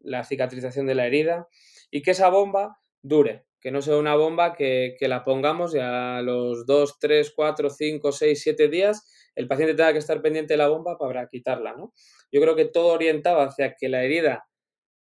la 0.00 0.24
cicatrización 0.24 0.86
de 0.86 0.94
la 0.94 1.06
herida 1.06 1.48
y 1.90 2.02
que 2.02 2.12
esa 2.12 2.30
bomba 2.30 2.78
dure, 3.02 3.44
que 3.60 3.70
no 3.70 3.82
sea 3.82 3.96
una 3.96 4.16
bomba 4.16 4.54
que, 4.54 4.96
que 4.98 5.08
la 5.08 5.24
pongamos 5.24 5.74
y 5.74 5.80
a 5.80 6.22
los 6.22 6.64
2, 6.66 6.98
3, 6.98 7.32
4, 7.34 7.70
5, 7.70 8.12
6, 8.12 8.42
7 8.42 8.68
días 8.68 9.12
el 9.36 9.46
paciente 9.46 9.74
tenga 9.74 9.92
que 9.92 9.98
estar 9.98 10.20
pendiente 10.22 10.54
de 10.54 10.58
la 10.58 10.68
bomba 10.68 10.98
para 10.98 11.28
quitarla. 11.28 11.74
¿no? 11.74 11.92
Yo 12.32 12.40
creo 12.40 12.56
que 12.56 12.64
todo 12.64 12.88
orientado 12.88 13.40
hacia 13.40 13.74
que 13.74 13.88
la 13.88 14.02
herida 14.02 14.46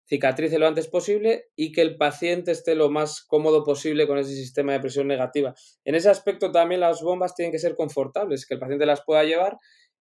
cicatrice 0.09 0.57
lo 0.57 0.67
antes 0.67 0.87
posible 0.87 1.49
y 1.55 1.71
que 1.71 1.81
el 1.81 1.95
paciente 1.95 2.51
esté 2.51 2.73
lo 2.73 2.89
más 2.89 3.21
cómodo 3.21 3.63
posible 3.63 4.07
con 4.07 4.17
ese 4.17 4.33
sistema 4.33 4.73
de 4.73 4.79
presión 4.79 5.07
negativa. 5.07 5.53
En 5.85 5.93
ese 5.93 6.09
aspecto 6.09 6.51
también 6.51 6.81
las 6.81 7.03
bombas 7.03 7.35
tienen 7.35 7.51
que 7.51 7.59
ser 7.59 7.75
confortables, 7.75 8.47
que 8.47 8.55
el 8.55 8.59
paciente 8.59 8.87
las 8.87 9.03
pueda 9.05 9.23
llevar 9.23 9.57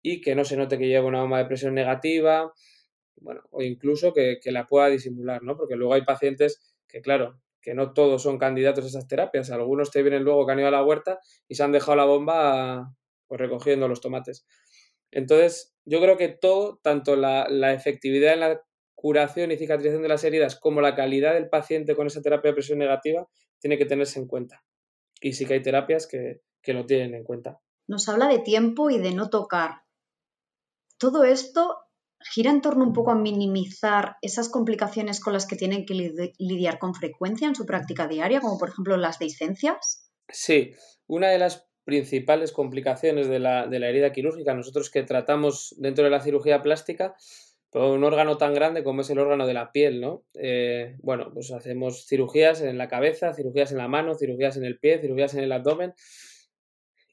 y 0.01 0.21
que 0.21 0.37
no 0.37 0.45
se 0.45 0.57
note 0.57 0.79
que 0.79 0.87
lleva 0.87 1.09
una 1.09 1.23
bomba 1.23 1.39
de 1.39 1.47
presión 1.47 1.75
negativa, 1.75 2.53
bueno, 3.17 3.43
o 3.51 3.61
incluso 3.63 4.13
que, 4.13 4.39
la 4.45 4.67
pueda 4.67 4.87
disimular, 4.87 5.43
¿no? 5.43 5.57
Porque 5.57 5.75
luego 5.75 5.95
hay 5.95 6.03
pacientes 6.03 6.77
que, 6.87 7.01
claro, 7.01 7.41
que 7.61 7.75
no 7.75 7.93
todos 7.93 8.23
son 8.23 8.39
candidatos 8.39 8.85
a 8.85 8.89
esas 8.89 9.09
terapias. 9.09 9.51
Algunos 9.51 9.91
te 9.91 10.03
vienen 10.03 10.23
luego 10.23 10.47
que 10.47 10.53
han 10.53 10.61
ido 10.61 10.69
a 10.69 10.71
la 10.71 10.85
huerta 10.85 11.19
y 11.49 11.57
se 11.57 11.65
han 11.65 11.73
dejado 11.73 11.97
la 11.97 12.05
bomba 12.05 12.95
pues, 13.27 13.41
recogiendo 13.41 13.89
los 13.89 14.01
tomates. 14.01 14.47
Entonces, 15.11 15.75
yo 15.85 16.01
creo 16.01 16.17
que 16.17 16.29
todo, 16.29 16.79
tanto 16.85 17.17
la, 17.17 17.49
la 17.51 17.73
efectividad 17.73 18.35
en 18.35 18.41
la 18.41 18.63
curación 18.99 19.53
y 19.53 19.57
cicatrización 19.57 20.03
de 20.03 20.09
las 20.09 20.25
heridas 20.25 20.59
como 20.59 20.81
la 20.81 20.97
calidad 20.97 21.35
del 21.35 21.49
paciente 21.49 21.95
con 21.95 22.09
esa 22.09 22.21
terapia 22.21 22.51
de 22.51 22.55
presión 22.57 22.81
negativa 22.81 23.29
tiene 23.61 23.79
que 23.79 23.87
tenerse 23.87 24.19
en 24.19 24.27
cuenta. 24.27 24.65
Y 25.21 25.35
sí 25.35 25.47
que 25.47 25.55
hay 25.55 25.63
terapias 25.63 26.09
que, 26.09 26.43
lo 26.67 26.85
tienen 26.85 27.15
en 27.15 27.23
cuenta. 27.23 27.61
Nos 27.87 28.09
habla 28.09 28.27
de 28.27 28.41
tiempo 28.41 28.91
y 28.91 28.99
de 28.99 29.15
no 29.15 29.31
tocar. 29.31 29.83
Todo 30.99 31.23
esto 31.23 31.77
gira 32.21 32.51
en 32.51 32.61
torno 32.61 32.85
un 32.85 32.93
poco 32.93 33.13
a 33.13 33.15
minimizar 33.15 34.17
esas 34.21 34.49
complicaciones 34.49 35.21
con 35.21 35.33
las 35.33 35.47
que 35.47 35.55
tienen 35.55 35.87
que 35.87 35.95
lidiar 36.37 36.81
con 36.81 36.93
frecuencia 36.93 37.47
en 37.47 37.55
su 37.55 37.67
práctica 37.67 38.09
diaria, 38.09 38.41
como 38.41 38.59
por 38.59 38.71
ejemplo 38.71 38.97
las 38.97 39.21
dehiscencias. 39.21 40.11
Sí, 40.29 40.73
una 41.07 41.29
de 41.29 41.39
las 41.39 41.69
principales 41.85 42.51
complicaciones 42.51 43.29
de 43.29 43.39
la, 43.39 43.69
de 43.69 43.79
la 43.79 43.89
herida 43.89 44.13
quirúrgica, 44.13 44.55
nosotros 44.55 44.91
que 44.91 45.05
tratamos 45.05 45.75
dentro 45.79 46.05
de 46.05 46.11
la 46.11 46.21
cirugía 46.21 46.63
plástica, 46.63 47.15
un 47.75 48.03
órgano 48.03 48.39
tan 48.39 48.55
grande 48.55 48.83
como 48.83 49.03
es 49.03 49.11
el 49.11 49.19
órgano 49.19 49.47
de 49.47 49.55
la 49.55 49.73
piel, 49.73 50.01
¿no? 50.01 50.25
Eh, 50.35 50.97
bueno, 51.01 51.31
pues 51.33 51.51
hacemos 51.53 52.07
cirugías 52.07 52.63
en 52.63 52.79
la 52.79 52.89
cabeza, 52.89 53.35
cirugías 53.35 53.73
en 53.73 53.79
la 53.79 53.89
mano, 53.89 54.15
cirugías 54.15 54.57
en 54.57 54.65
el 54.65 54.79
pie, 54.79 55.01
cirugías 55.01 55.35
en 55.35 55.45
el 55.45 55.53
abdomen 55.53 55.95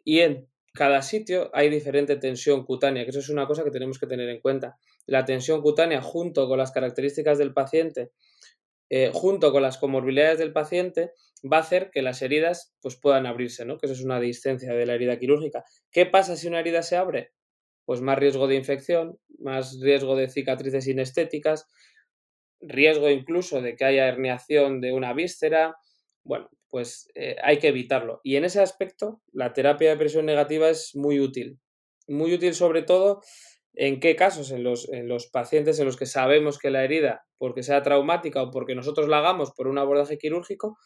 y 0.03 0.19
en 0.19 0.47
cada 0.73 1.01
sitio 1.01 1.49
hay 1.53 1.69
diferente 1.69 2.15
tensión 2.17 2.65
cutánea, 2.65 3.03
que 3.03 3.09
eso 3.09 3.19
es 3.19 3.29
una 3.29 3.47
cosa 3.47 3.63
que 3.63 3.71
tenemos 3.71 3.97
que 3.97 4.07
tener 4.07 4.29
en 4.29 4.39
cuenta. 4.39 4.77
La 5.05 5.25
tensión 5.25 5.61
cutánea 5.61 6.01
junto 6.01 6.47
con 6.47 6.57
las 6.57 6.71
características 6.71 7.37
del 7.37 7.53
paciente, 7.53 8.11
eh, 8.89 9.09
junto 9.13 9.51
con 9.51 9.61
las 9.61 9.77
comorbilidades 9.77 10.37
del 10.37 10.53
paciente, 10.53 11.11
va 11.51 11.57
a 11.57 11.61
hacer 11.61 11.91
que 11.91 12.01
las 12.01 12.21
heridas 12.21 12.75
pues, 12.81 12.97
puedan 12.97 13.25
abrirse, 13.25 13.65
¿no? 13.65 13.77
Que 13.77 13.87
eso 13.87 13.93
es 13.93 14.03
una 14.03 14.19
discencia 14.19 14.73
de 14.73 14.85
la 14.85 14.93
herida 14.93 15.17
quirúrgica. 15.17 15.63
¿Qué 15.91 16.05
pasa 16.05 16.35
si 16.35 16.47
una 16.47 16.59
herida 16.59 16.83
se 16.83 16.97
abre? 16.97 17.31
Pues 17.85 18.01
más 18.01 18.17
riesgo 18.17 18.47
de 18.47 18.55
infección, 18.55 19.17
más 19.39 19.79
riesgo 19.81 20.15
de 20.15 20.29
cicatrices 20.29 20.87
inestéticas, 20.87 21.67
riesgo 22.59 23.09
incluso 23.09 23.61
de 23.61 23.75
que 23.75 23.85
haya 23.85 24.07
herniación 24.07 24.81
de 24.81 24.91
una 24.93 25.13
víscera. 25.13 25.75
Bueno, 26.23 26.49
pues 26.69 27.09
eh, 27.15 27.35
hay 27.43 27.59
que 27.59 27.69
evitarlo. 27.69 28.21
Y 28.23 28.35
en 28.35 28.45
ese 28.45 28.61
aspecto, 28.61 29.21
la 29.31 29.53
terapia 29.53 29.89
de 29.89 29.97
presión 29.97 30.25
negativa 30.25 30.69
es 30.69 30.91
muy 30.95 31.19
útil. 31.19 31.59
Muy 32.07 32.33
útil 32.33 32.53
sobre 32.53 32.81
todo 32.81 33.21
en 33.73 33.99
qué 33.99 34.15
casos, 34.15 34.51
en 34.51 34.63
los, 34.63 34.89
en 34.89 35.07
los 35.07 35.27
pacientes 35.27 35.79
en 35.79 35.85
los 35.85 35.97
que 35.97 36.05
sabemos 36.05 36.57
que 36.57 36.71
la 36.71 36.83
herida, 36.83 37.25
porque 37.37 37.63
sea 37.63 37.83
traumática 37.83 38.41
o 38.41 38.51
porque 38.51 38.75
nosotros 38.75 39.07
la 39.07 39.19
hagamos 39.19 39.51
por 39.51 39.67
un 39.67 39.77
abordaje 39.77 40.17
quirúrgico, 40.17 40.77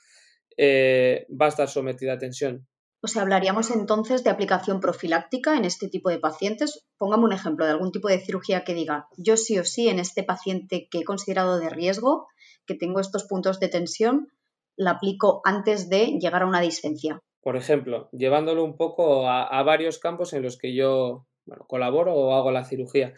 eh, 0.58 1.26
va 1.30 1.46
a 1.46 1.50
estar 1.50 1.70
sometida 1.70 2.14
a 2.14 2.18
tensión. 2.18 2.68
O 3.02 3.08
sea, 3.08 3.22
hablaríamos 3.22 3.72
entonces 3.72 4.24
de 4.24 4.30
aplicación 4.30 4.82
profiláctica 4.82 5.56
en 5.56 5.64
este 5.64 5.88
tipo 5.88 6.10
de 6.10 6.20
pacientes. 6.20 6.86
Póngame 6.98 7.24
un 7.24 7.34
ejemplo 7.34 7.66
de 7.66 7.72
algún 7.72 7.92
tipo 7.92 8.10
de 8.10 8.20
cirugía 8.20 8.66
que 8.66 8.74
diga, 8.74 9.08
yo 9.18 9.38
sí 9.38 9.58
o 9.58 9.64
sí 9.64 9.88
en 9.88 10.00
este 10.00 10.24
paciente 10.24 10.90
que 10.92 11.00
he 11.00 11.04
considerado 11.06 11.60
de 11.60 11.70
riesgo, 11.70 12.28
que 12.66 12.76
tengo 12.76 13.00
estos 13.00 13.24
puntos 13.24 13.60
de 13.60 13.70
tensión, 13.70 14.28
la 14.76 14.92
aplico 14.92 15.42
antes 15.46 15.90
de 15.90 16.18
llegar 16.20 16.44
a 16.44 16.48
una 16.48 16.60
discencia. 16.60 17.22
Por 17.42 17.56
ejemplo, 17.56 18.10
llevándolo 18.12 18.66
un 18.66 18.76
poco 18.76 19.30
a, 19.30 19.64
varios 19.64 19.98
campos 19.98 20.34
en 20.34 20.44
los 20.44 20.58
que 20.58 20.76
yo 20.76 21.26
colaboro 21.68 22.14
o 22.14 22.34
hago 22.34 22.52
la 22.52 22.66
cirugía. 22.66 23.14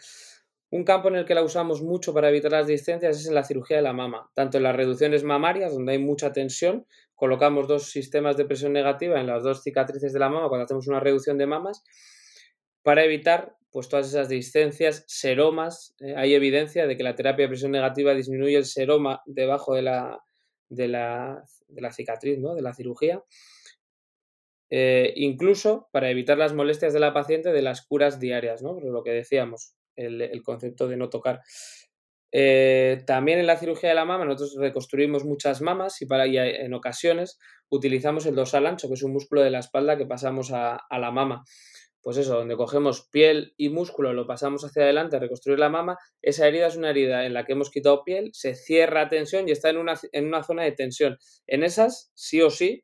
Un 0.70 0.84
campo 0.86 1.10
en 1.10 1.16
el 1.16 1.26
que 1.26 1.36
la 1.36 1.44
usamos 1.44 1.82
mucho 1.82 2.14
para 2.14 2.30
evitar 2.30 2.52
las 2.52 2.68
discencias 2.68 3.20
es 3.20 3.28
en 3.28 3.36
la 3.36 3.44
cirugía 3.44 3.78
de 3.78 3.84
la 3.84 3.94
mama, 3.94 4.30
tanto 4.36 4.58
en 4.58 4.64
las 4.64 4.76
reducciones 4.76 5.24
mamarias, 5.24 5.74
donde 5.74 5.94
hay 5.94 6.00
mucha 6.00 6.32
tensión, 6.32 6.86
colocamos 7.22 7.68
dos 7.68 7.92
sistemas 7.92 8.36
de 8.36 8.46
presión 8.46 8.74
negativa 8.74 9.22
en 9.22 9.28
las 9.28 9.44
dos 9.44 9.62
cicatrices 9.62 10.12
de 10.12 10.18
la 10.18 10.28
mama 10.28 10.50
cuando 10.50 10.66
hacemos 10.66 10.88
una 10.88 11.00
reducción 11.00 11.38
de 11.38 11.46
mamas 11.46 11.84
para 12.82 13.04
evitar 13.04 13.56
pues 13.70 13.90
todas 13.90 14.08
esas 14.08 14.28
discencias, 14.28 15.04
seromas. 15.06 15.94
Eh, 16.00 16.16
hay 16.18 16.34
evidencia 16.34 16.88
de 16.88 16.98
que 16.98 17.04
la 17.04 17.14
terapia 17.14 17.46
de 17.46 17.50
presión 17.50 17.74
negativa 17.74 18.16
disminuye 18.16 18.58
el 18.58 18.66
seroma 18.66 19.22
debajo 19.28 19.76
de 19.76 19.84
la, 19.84 20.20
de 20.70 20.88
la, 20.88 21.44
de 21.68 21.82
la 21.82 21.92
cicatriz, 21.92 22.40
¿no? 22.40 22.56
de 22.56 22.64
la 22.64 22.74
cirugía. 22.74 23.24
Eh, 24.72 25.14
incluso 25.16 25.90
para 25.92 26.10
evitar 26.10 26.40
las 26.40 26.56
molestias 26.56 26.92
de 26.92 27.02
la 27.02 27.14
paciente 27.14 27.52
de 27.52 27.62
las 27.62 27.86
curas 27.86 28.20
diarias, 28.20 28.64
¿no? 28.64 28.80
lo 28.80 29.04
que 29.04 29.12
decíamos, 29.12 29.76
el, 29.96 30.24
el 30.24 30.42
concepto 30.42 30.88
de 30.88 30.98
no 30.98 31.10
tocar. 31.12 31.42
Eh, 32.32 33.04
también 33.06 33.40
en 33.40 33.48
la 33.48 33.58
cirugía 33.58 33.90
de 33.90 33.96
la 33.96 34.06
mama 34.06 34.24
nosotros 34.24 34.56
reconstruimos 34.58 35.26
muchas 35.26 35.62
mamas 35.62 36.02
y, 36.02 36.06
para, 36.06 36.26
en 36.26 36.74
ocasiones 36.74 37.38
utilizamos 37.70 38.26
el 38.26 38.36
dorsal 38.36 38.68
ancho, 38.68 38.88
que 38.88 38.94
es 38.94 39.04
un 39.04 39.14
músculo 39.14 39.42
de 39.42 39.52
la 39.52 39.60
espalda 39.60 39.98
que 39.98 40.06
pasamos 40.06 40.52
a, 40.54 40.80
la 40.90 41.12
mama. 41.12 41.44
Pues 42.04 42.18
eso, 42.18 42.36
donde 42.36 42.56
cogemos 42.56 43.08
piel 43.12 43.54
y 43.58 43.70
músculo, 43.70 44.14
lo 44.14 44.26
pasamos 44.26 44.64
hacia 44.66 44.84
adelante 44.84 45.18
a 45.18 45.20
reconstruir 45.20 45.60
la 45.60 45.70
mama, 45.70 45.98
esa 46.22 46.48
herida 46.48 46.68
es 46.68 46.76
una 46.76 46.90
herida 46.90 47.26
en 47.26 47.34
la 47.34 47.46
que 47.46 47.54
hemos 47.54 47.70
quitado 47.70 48.04
piel, 48.04 48.32
se 48.34 48.56
cierra 48.56 49.08
tensión 49.08 49.48
y 49.48 49.52
está 49.52 49.70
en 49.70 49.78
una, 49.78 49.94
en 50.12 50.26
una 50.26 50.42
zona 50.42 50.64
de 50.64 50.72
tensión. 50.72 51.18
En 51.46 51.64
esas, 51.64 52.12
sí 52.16 52.42
o 52.42 52.50
sí, 52.50 52.84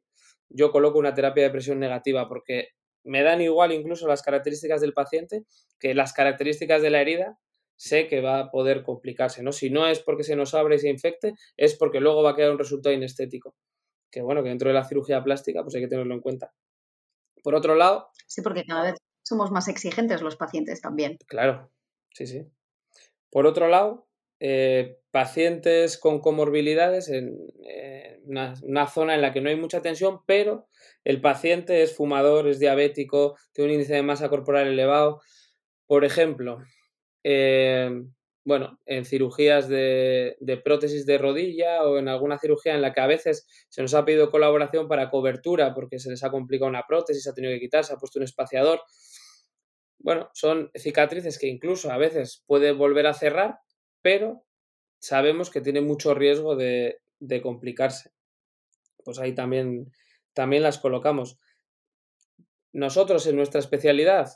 yo 0.50 0.72
coloco 0.72 1.00
una 1.00 1.16
terapia 1.16 1.44
de 1.44 1.50
presión 1.50 1.80
negativa 1.80 2.28
porque 2.28 2.70
me 3.04 3.24
dan 3.24 3.42
igual 3.42 3.72
incluso 3.72 4.08
las 4.08 4.22
características 4.22 4.82
del 4.82 4.94
paciente 4.94 5.46
que 5.80 5.96
las 5.96 6.14
características 6.14 6.82
de 6.82 6.90
la 6.90 7.02
herida 7.02 7.40
sé 7.78 8.08
que 8.08 8.22
va 8.22 8.40
a 8.40 8.52
poder 8.52 8.84
complicarse, 8.84 9.42
¿no? 9.44 9.54
Si 9.54 9.70
no 9.70 9.88
es 9.88 10.00
porque 10.00 10.24
se 10.24 10.36
nos 10.36 10.54
abre 10.54 10.76
y 10.76 10.80
se 10.80 10.90
infecte, 10.90 11.36
es 11.56 11.76
porque 11.76 12.02
luego 12.02 12.24
va 12.24 12.32
a 12.32 12.36
quedar 12.36 12.52
un 12.52 12.60
resultado 12.60 12.94
inestético. 12.94 13.56
Que 14.12 14.22
bueno, 14.22 14.44
que 14.44 14.50
dentro 14.50 14.68
de 14.68 14.74
la 14.74 14.84
cirugía 14.84 15.24
plástica, 15.24 15.64
pues 15.64 15.76
hay 15.76 15.82
que 15.82 15.88
tenerlo 15.88 16.14
en 16.14 16.22
cuenta. 16.22 16.54
Por 17.44 17.56
otro 17.56 17.76
lado. 17.76 18.10
Sí, 18.26 18.42
porque 18.42 18.66
cada 18.66 18.84
vez 18.84 18.96
somos 19.24 19.52
más 19.52 19.68
exigentes 19.68 20.22
los 20.22 20.36
pacientes 20.36 20.82
también. 20.82 21.18
Claro, 21.28 21.72
sí, 22.14 22.28
sí. 22.28 22.46
Por 23.30 23.46
otro 23.46 23.68
lado, 23.68 24.08
eh, 24.40 25.00
pacientes 25.12 25.98
con 25.98 26.20
comorbilidades 26.20 27.10
en 27.10 27.38
una, 28.28 28.88
zona 28.88 29.16
en 29.16 29.22
la 29.22 29.34
que 29.34 29.42
no 29.42 29.50
hay 29.50 29.56
mucha 29.56 29.82
tensión, 29.82 30.20
pero 30.26 30.68
el 31.04 31.22
paciente 31.22 31.82
es 31.82 31.96
fumador, 31.96 32.48
es 32.48 32.60
diabético, 32.60 33.36
tiene 33.54 33.70
un 33.70 33.74
índice 33.76 33.96
de 33.96 34.04
masa 34.04 34.30
corporal 34.30 34.68
elevado. 34.68 35.22
Por 35.86 36.06
ejemplo, 36.06 36.60
eh, 37.30 37.90
bueno, 38.46 38.80
en 38.86 39.04
cirugías 39.04 39.68
de, 39.68 40.38
prótesis 40.64 41.06
de 41.06 41.18
rodilla 41.18 41.84
o 41.84 41.98
en 41.98 42.08
alguna 42.08 42.40
cirugía 42.40 42.74
en 42.74 42.82
la 42.82 42.94
que 42.94 43.02
a 43.02 43.08
veces 43.08 43.46
se 43.68 43.82
nos 43.82 43.94
ha 43.94 44.06
pedido 44.06 44.32
colaboración 44.32 44.88
para 44.88 45.10
cobertura 45.10 45.74
porque 45.74 46.00
se 46.00 46.10
les 46.10 46.24
ha 46.24 46.32
complicado 46.32 46.70
una 46.70 46.88
prótesis, 46.88 47.24
se 47.24 47.30
ha 47.30 47.34
tenido 47.34 47.54
que 47.54 47.60
quitar, 47.60 47.84
se 47.84 47.92
ha 47.92 47.98
puesto 47.98 48.20
un 48.20 48.24
espaciador. 48.24 48.80
Bueno, 50.00 50.30
son 50.34 50.72
cicatrices 50.74 51.38
que 51.38 51.48
incluso 51.48 51.92
a 51.92 51.98
veces 51.98 52.46
puede 52.48 52.72
volver 52.72 53.08
a 53.08 53.14
cerrar, 53.14 53.60
pero 54.02 54.46
sabemos 55.00 55.50
que 55.50 55.60
tiene 55.60 55.82
mucho 55.82 56.14
riesgo 56.14 56.56
de, 56.56 57.02
de 57.20 57.42
complicarse. 57.42 58.12
Pues 59.04 59.20
ahí 59.20 59.36
también, 59.36 59.92
también 60.32 60.64
las 60.64 60.78
colocamos. 60.80 61.38
Nosotros 62.72 63.28
en 63.28 63.36
nuestra 63.36 63.60
especialidad, 63.60 64.30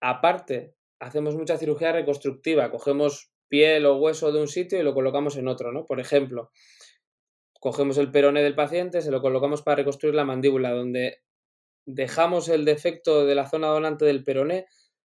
aparte 0.00 0.74
hacemos 1.02 1.34
mucha 1.34 1.58
cirugía 1.58 1.92
reconstructiva, 1.92 2.70
cogemos 2.70 3.32
piel 3.48 3.84
o 3.86 3.96
hueso 3.96 4.32
de 4.32 4.40
un 4.40 4.48
sitio 4.48 4.78
y 4.78 4.84
lo 4.84 4.94
colocamos 4.94 5.36
en 5.36 5.48
otro, 5.48 5.72
¿no? 5.72 5.84
Por 5.84 5.98
ejemplo, 6.00 6.50
cogemos 7.60 7.98
el 7.98 8.10
peroné 8.10 8.42
del 8.42 8.54
paciente, 8.54 9.02
se 9.02 9.10
lo 9.10 9.20
colocamos 9.20 9.62
para 9.62 9.76
reconstruir 9.76 10.14
la 10.14 10.24
mandíbula, 10.24 10.70
donde 10.70 11.18
dejamos 11.84 12.48
el 12.48 12.64
defecto 12.64 13.26
de 13.26 13.34
la 13.34 13.48
zona 13.48 13.66
donante 13.66 14.04
del 14.04 14.22
peroné, 14.22 14.66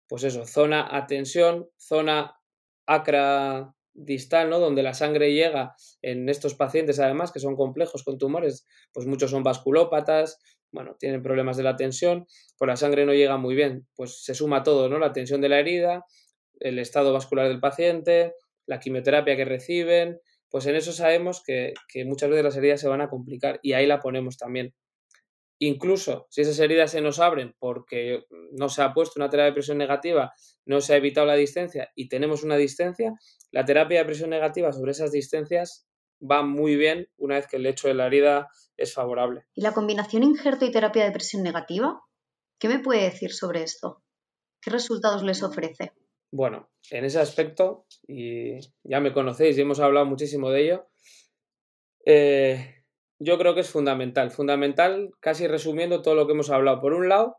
pues 0.09 0.25
eso, 0.25 0.47
zona 0.47 0.87
a 0.91 1.07
tensión, 1.07 1.71
zona 1.79 2.37
acra 2.87 3.73
distal, 3.95 4.51
¿no? 4.51 4.59
Donde 4.59 4.83
la 4.83 4.95
sangre 4.95 5.33
llega 5.33 5.75
en 6.03 6.29
estos 6.29 6.55
pacientes, 6.55 6.99
además, 6.99 7.33
que 7.33 7.41
son 7.41 7.57
complejos 7.57 8.03
con 8.03 8.19
tumores, 8.19 8.67
pues 8.93 9.07
muchos 9.07 9.31
son 9.31 9.43
vasculópatas, 9.43 10.39
bueno, 10.73 10.97
tienen 10.99 11.23
problemas 11.23 11.57
de 11.57 11.63
la 11.63 11.77
tensión, 11.77 12.27
pues 12.59 12.69
la 12.69 12.77
sangre 12.77 13.07
no 13.07 13.15
llega 13.15 13.37
muy 13.37 13.55
bien, 13.55 13.87
pues 13.95 14.25
se 14.25 14.35
suma 14.35 14.65
todo, 14.65 14.89
¿no? 14.89 14.99
La 14.99 15.13
tensión 15.13 15.41
de 15.41 15.49
la 15.49 15.61
herida, 15.61 16.05
el 16.61 16.79
estado 16.79 17.13
vascular 17.13 17.49
del 17.49 17.61
paciente, 17.61 18.35
la 18.67 18.81
quimioterapia 18.81 19.37
que 19.37 19.45
reciben, 19.45 20.21
pues 20.51 20.67
en 20.67 20.75
eso 20.77 20.93
sabemos 20.93 21.43
que, 21.45 21.75
que 21.89 22.05
muchas 22.05 22.31
veces 22.31 22.45
las 22.45 22.57
heridas 22.57 22.81
se 22.81 22.89
van 22.89 23.01
a 23.01 23.09
complicar 23.09 23.61
y 23.63 23.73
ahí 23.73 23.87
la 23.87 24.01
ponemos 24.01 24.37
también. 24.37 24.75
Incluso 25.61 26.27
si 26.31 26.41
esas 26.41 26.59
heridas 26.59 26.91
se 26.91 27.01
nos 27.01 27.21
abren 27.21 27.55
porque 27.59 28.25
no 28.53 28.69
se 28.69 28.83
ha 28.83 28.93
puesto 28.93 29.15
una 29.17 29.31
terapia 29.31 29.47
de 29.47 29.53
presión 29.53 29.79
negativa, 29.79 30.33
no 30.67 30.81
se 30.81 30.95
ha 30.95 30.97
evitado 30.97 31.27
la 31.27 31.35
distancia 31.35 31.91
y 31.95 32.09
tenemos 32.09 32.43
una 32.43 32.57
distancia, 32.57 33.15
la 33.51 33.65
terapia 33.65 34.01
de 34.01 34.05
presión 34.05 34.31
negativa 34.31 34.73
sobre 34.73 34.93
esas 34.93 35.13
distancias 35.13 35.87
va 36.21 36.43
muy 36.43 36.77
bien 36.77 37.09
una 37.17 37.37
vez 37.37 37.47
que 37.47 37.57
el 37.57 37.67
hecho 37.67 37.89
de 37.89 37.95
la 37.95 38.07
herida 38.07 38.49
es 38.77 38.95
favorable. 38.95 39.47
¿Y 39.55 39.63
la 39.63 39.73
combinación 39.73 40.23
injerto 40.23 40.65
y 40.65 40.73
terapia 40.73 41.05
de 41.05 41.13
presión 41.13 41.43
negativa? 41.43 42.01
¿Qué 42.59 42.69
me 42.69 42.81
puede 42.81 43.03
decir 43.03 43.33
sobre 43.33 43.63
esto? 43.63 44.03
¿Qué 44.61 44.71
resultados 44.71 45.23
les 45.23 45.43
ofrece? 45.43 45.93
Bueno, 46.33 46.71
en 46.91 47.05
ese 47.05 47.21
aspecto, 47.21 47.87
y 48.09 48.59
ya 48.83 48.99
me 49.01 49.13
conocéis 49.13 49.57
y 49.57 49.61
hemos 49.61 49.79
hablado 49.79 50.07
muchísimo 50.07 50.51
de 50.51 50.63
ello, 50.63 50.89
eh, 52.05 52.74
yo 53.19 53.39
creo 53.39 53.55
que 53.55 53.61
es 53.61 53.71
fundamental. 53.71 54.31
Fundamental, 54.31 55.11
casi 55.21 55.47
resumiendo 55.47 56.03
todo 56.03 56.15
lo 56.15 56.27
que 56.27 56.33
hemos 56.33 56.51
hablado. 56.51 56.81
Por 56.81 56.93
un 56.95 57.09
lado, 57.09 57.37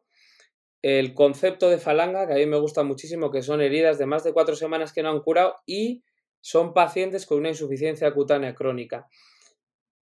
el 0.81 1.13
concepto 1.13 1.69
de 1.69 1.77
falanga, 1.77 2.27
que 2.27 2.33
a 2.33 2.37
mí 2.37 2.45
me 2.45 2.59
gusta 2.59 2.83
muchísimo, 2.83 3.31
que 3.31 3.41
son 3.41 3.61
heridas 3.61 3.97
de 3.97 4.05
más 4.05 4.23
de 4.23 4.33
cuatro 4.33 4.55
semanas 4.55 4.93
que 4.93 5.03
no 5.03 5.09
han 5.09 5.21
curado 5.21 5.55
y 5.65 6.03
son 6.41 6.73
pacientes 6.73 7.25
con 7.25 7.39
una 7.39 7.49
insuficiencia 7.49 8.13
cutánea 8.13 8.53
crónica. 8.53 9.07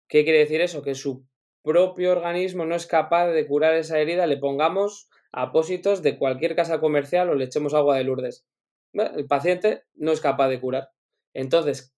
¿Qué 0.07 0.23
quiere 0.23 0.39
decir 0.39 0.59
eso? 0.59 0.81
Que 0.81 0.95
su 0.95 1.23
propio 1.63 2.11
organismo 2.11 2.65
no 2.65 2.75
es 2.75 2.87
capaz 2.87 3.27
de 3.27 3.45
curar 3.45 3.75
esa 3.75 3.99
herida, 3.99 4.25
le 4.25 4.37
pongamos 4.37 5.07
apósitos 5.31 6.01
de 6.01 6.17
cualquier 6.17 6.55
casa 6.55 6.79
comercial 6.79 7.29
o 7.29 7.35
le 7.35 7.45
echemos 7.45 7.73
agua 7.73 7.97
de 7.97 8.03
Lourdes. 8.03 8.45
El 8.93 9.27
paciente 9.27 9.83
no 9.93 10.11
es 10.11 10.19
capaz 10.19 10.49
de 10.49 10.59
curar. 10.59 10.89
Entonces, 11.33 11.93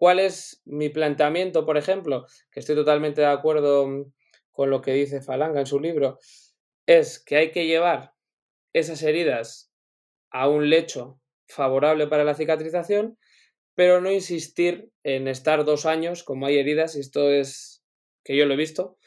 ¿cuál 0.00 0.18
es 0.18 0.62
mi 0.64 0.88
planteamiento, 0.88 1.66
por 1.66 1.76
ejemplo? 1.76 2.24
Que 2.50 2.60
estoy 2.60 2.74
totalmente 2.74 3.20
de 3.20 3.26
acuerdo 3.26 3.86
con 4.50 4.70
lo 4.70 4.80
que 4.80 4.94
dice 4.94 5.20
Falanga 5.20 5.60
en 5.60 5.66
su 5.66 5.78
libro, 5.78 6.18
es 6.86 7.22
que 7.22 7.36
hay 7.36 7.50
que 7.50 7.66
llevar 7.66 8.14
esas 8.72 9.02
heridas 9.02 9.70
a 10.30 10.48
un 10.48 10.70
lecho 10.70 11.20
favorable 11.46 12.06
para 12.06 12.24
la 12.24 12.34
cicatrización 12.34 13.18
pero 13.74 14.00
no 14.00 14.10
insistir 14.10 14.90
en 15.04 15.28
estar 15.28 15.64
dos 15.64 15.86
años, 15.86 16.22
como 16.22 16.46
hay 16.46 16.58
heridas, 16.58 16.96
y 16.96 17.00
esto 17.00 17.30
es 17.30 17.82
que 18.24 18.36
yo 18.36 18.44
lo 18.44 18.54
he 18.54 18.56
visto, 18.56 18.98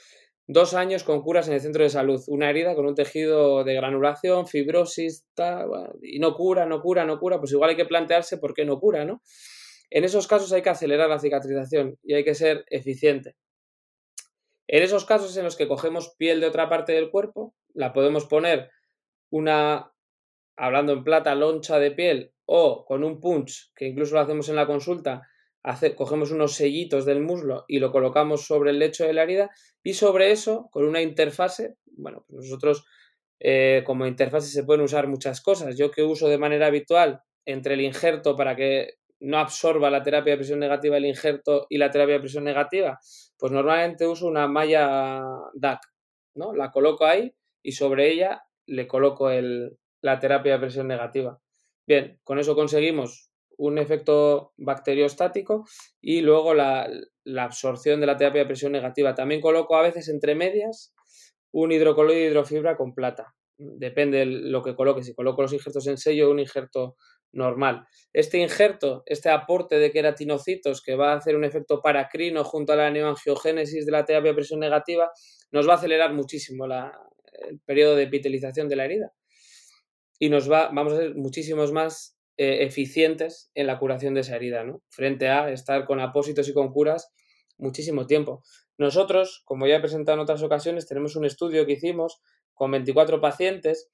dos 0.48 0.74
años 0.74 1.04
con 1.04 1.22
curas 1.22 1.48
en 1.48 1.54
el 1.54 1.62
centro 1.62 1.84
de 1.84 1.90
salud. 1.90 2.24
Una 2.28 2.50
herida 2.50 2.74
con 2.74 2.86
un 2.88 2.96
tejido 2.96 3.64
de 3.64 3.76
granulación, 3.76 4.48
fibrosis, 4.48 5.26
y 6.02 6.20
no 6.20 6.34
cura, 6.34 6.66
no 6.66 6.82
cura, 6.82 7.06
no 7.06 7.20
cura, 7.20 7.40
pues 7.40 7.52
igual 7.52 7.72
hay 7.72 7.76
que 7.76 7.86
plantearse 7.86 8.38
por 8.38 8.54
qué 8.54 8.66
no 8.66 8.80
cura, 8.80 9.06
¿no? 9.06 9.22
En 9.96 10.04
esos 10.04 10.26
casos 10.26 10.52
hay 10.52 10.64
que 10.64 10.72
acelerar 10.72 11.08
la 11.08 11.20
cicatrización 11.20 12.00
y 12.02 12.16
hay 12.16 12.24
que 12.24 12.34
ser 12.34 12.66
eficiente. 12.72 13.36
En 14.68 14.82
esos 14.82 15.06
casos 15.06 15.38
en 15.38 15.44
los 15.44 15.56
que 15.56 15.68
cogemos 15.68 16.16
piel 16.18 16.42
de 16.42 16.48
otra 16.48 16.68
parte 16.68 16.94
del 16.94 17.12
cuerpo, 17.12 17.54
la 17.76 17.94
podemos 17.94 18.26
poner 18.26 18.72
una, 19.30 19.94
hablando 20.58 20.94
en 20.94 21.04
plata, 21.04 21.36
loncha 21.36 21.78
de 21.78 21.92
piel 21.92 22.34
o 22.46 22.86
con 22.86 23.04
un 23.04 23.20
punch, 23.20 23.72
que 23.76 23.86
incluso 23.86 24.16
lo 24.16 24.22
hacemos 24.22 24.50
en 24.50 24.56
la 24.56 24.66
consulta, 24.66 25.28
cogemos 25.96 26.32
unos 26.32 26.56
sellitos 26.56 27.06
del 27.06 27.22
muslo 27.22 27.64
y 27.68 27.78
lo 27.78 27.92
colocamos 27.92 28.48
sobre 28.48 28.72
el 28.72 28.80
lecho 28.80 29.06
de 29.06 29.14
la 29.14 29.22
herida 29.22 29.52
y 29.84 29.94
sobre 29.94 30.32
eso, 30.32 30.70
con 30.72 30.86
una 30.86 31.04
interfase, 31.04 31.78
bueno, 31.86 32.26
pues 32.28 32.46
nosotros 32.48 32.84
eh, 33.40 33.84
como 33.86 34.08
interfase 34.08 34.48
se 34.48 34.64
pueden 34.64 34.82
usar 34.82 35.08
muchas 35.08 35.40
cosas. 35.40 35.78
Yo 35.78 35.92
que 35.92 36.02
uso 36.02 36.30
de 36.30 36.40
manera 36.40 36.66
habitual 36.66 37.22
entre 37.46 37.76
el 37.76 37.82
injerto 37.82 38.36
para 38.36 38.56
que 38.56 38.96
no 39.24 39.40
absorba 39.40 39.90
la 39.90 40.04
terapia 40.04 40.34
de 40.34 40.38
presión 40.38 40.60
negativa 40.60 40.98
el 40.98 41.06
injerto 41.06 41.66
y 41.70 41.78
la 41.78 41.90
terapia 41.90 42.16
de 42.16 42.20
presión 42.20 42.44
negativa, 42.44 43.00
pues 43.38 43.52
normalmente 43.52 44.06
uso 44.06 44.28
una 44.28 44.48
malla 44.48 45.24
DAC, 45.54 45.80
¿no? 46.36 46.54
La 46.54 46.72
coloco 46.72 47.06
ahí 47.06 47.34
y 47.62 47.72
sobre 47.72 48.12
ella 48.12 48.44
le 48.66 48.86
coloco 48.86 49.30
el, 49.30 49.78
la 50.02 50.20
terapia 50.20 50.54
de 50.54 50.60
presión 50.60 50.88
negativa. 50.88 51.40
Bien, 51.88 52.20
con 52.24 52.38
eso 52.38 52.54
conseguimos 52.54 53.30
un 53.58 53.78
efecto 53.78 54.54
bacteriostático 54.58 55.66
y 56.02 56.22
luego 56.22 56.54
la, 56.54 56.90
absorción 57.38 58.02
de 58.02 58.08
la 58.08 58.18
terapia 58.18 58.42
de 58.42 58.48
presión 58.48 58.74
negativa. 58.74 59.16
También 59.16 59.40
coloco 59.40 59.78
a 59.78 59.82
veces 59.82 60.10
entre 60.10 60.36
medias 60.36 60.94
un 61.54 61.72
hidrocoloide 61.72 62.22
de 62.22 62.28
hidrofibra 62.28 62.76
con 62.76 62.94
plata. 62.94 63.36
Depende 63.58 64.18
de 64.18 64.26
lo 64.26 64.62
que 64.64 64.76
coloque. 64.76 65.04
Si 65.04 65.14
coloco 65.14 65.44
los 65.44 65.54
injertos 65.54 65.88
en 65.88 65.98
sello, 65.98 66.30
un 66.30 66.40
injerto 66.40 66.98
normal. 67.34 67.86
Este 68.14 68.38
injerto, 68.38 69.04
este 69.06 69.30
aporte 69.30 69.78
de 69.80 69.92
queratinocitos 69.92 70.82
que 70.82 70.96
va 70.96 71.14
a 71.14 71.18
hacer 71.18 71.36
un 71.36 71.44
efecto 71.44 71.82
paracrino 71.82 72.44
junto 72.44 72.74
a 72.74 72.76
la 72.76 72.90
neoangiogénesis 72.90 73.86
de 73.86 73.92
la 73.92 74.06
terapia 74.06 74.34
presión 74.34 74.60
negativa, 74.60 75.12
nos 75.52 75.68
va 75.68 75.74
a 75.74 75.78
acelerar 75.78 76.14
muchísimo 76.14 76.66
el 76.66 77.60
periodo 77.66 77.96
de 77.96 78.04
epitelización 78.04 78.70
de 78.70 78.76
la 78.76 78.86
herida. 78.86 79.14
Y 80.20 80.30
nos 80.30 80.50
va, 80.50 80.70
vamos 80.72 80.94
a 80.94 80.98
ser 80.98 81.16
muchísimos 81.16 81.72
más 81.72 82.18
eh, 82.38 82.64
eficientes 82.64 83.52
en 83.56 83.68
la 83.68 83.78
curación 83.80 84.14
de 84.14 84.22
esa 84.22 84.36
herida, 84.36 84.64
¿no? 84.64 84.82
Frente 84.90 85.28
a 85.28 85.52
estar 85.52 85.86
con 85.86 86.00
apósitos 86.00 86.48
y 86.48 86.54
con 86.54 86.72
curas 86.72 87.12
muchísimo 87.58 88.08
tiempo. 88.08 88.44
Nosotros, 88.78 89.44
como 89.46 89.68
ya 89.68 89.76
he 89.76 89.80
presentado 89.80 90.16
en 90.16 90.24
otras 90.24 90.42
ocasiones, 90.44 90.88
tenemos 90.88 91.16
un 91.16 91.26
estudio 91.26 91.66
que 91.66 91.74
hicimos 91.74 92.22
con 92.54 92.72
24 92.72 93.22
pacientes, 93.22 93.90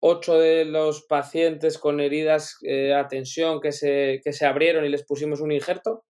8 0.00 0.38
de 0.38 0.64
los 0.64 1.02
pacientes 1.02 1.78
con 1.78 2.00
heridas 2.00 2.56
eh, 2.62 2.94
a 2.94 3.06
tensión 3.08 3.60
que 3.60 3.72
se, 3.72 4.20
que 4.24 4.32
se 4.32 4.46
abrieron 4.46 4.84
y 4.84 4.88
les 4.88 5.04
pusimos 5.04 5.40
un 5.40 5.52
injerto, 5.52 6.04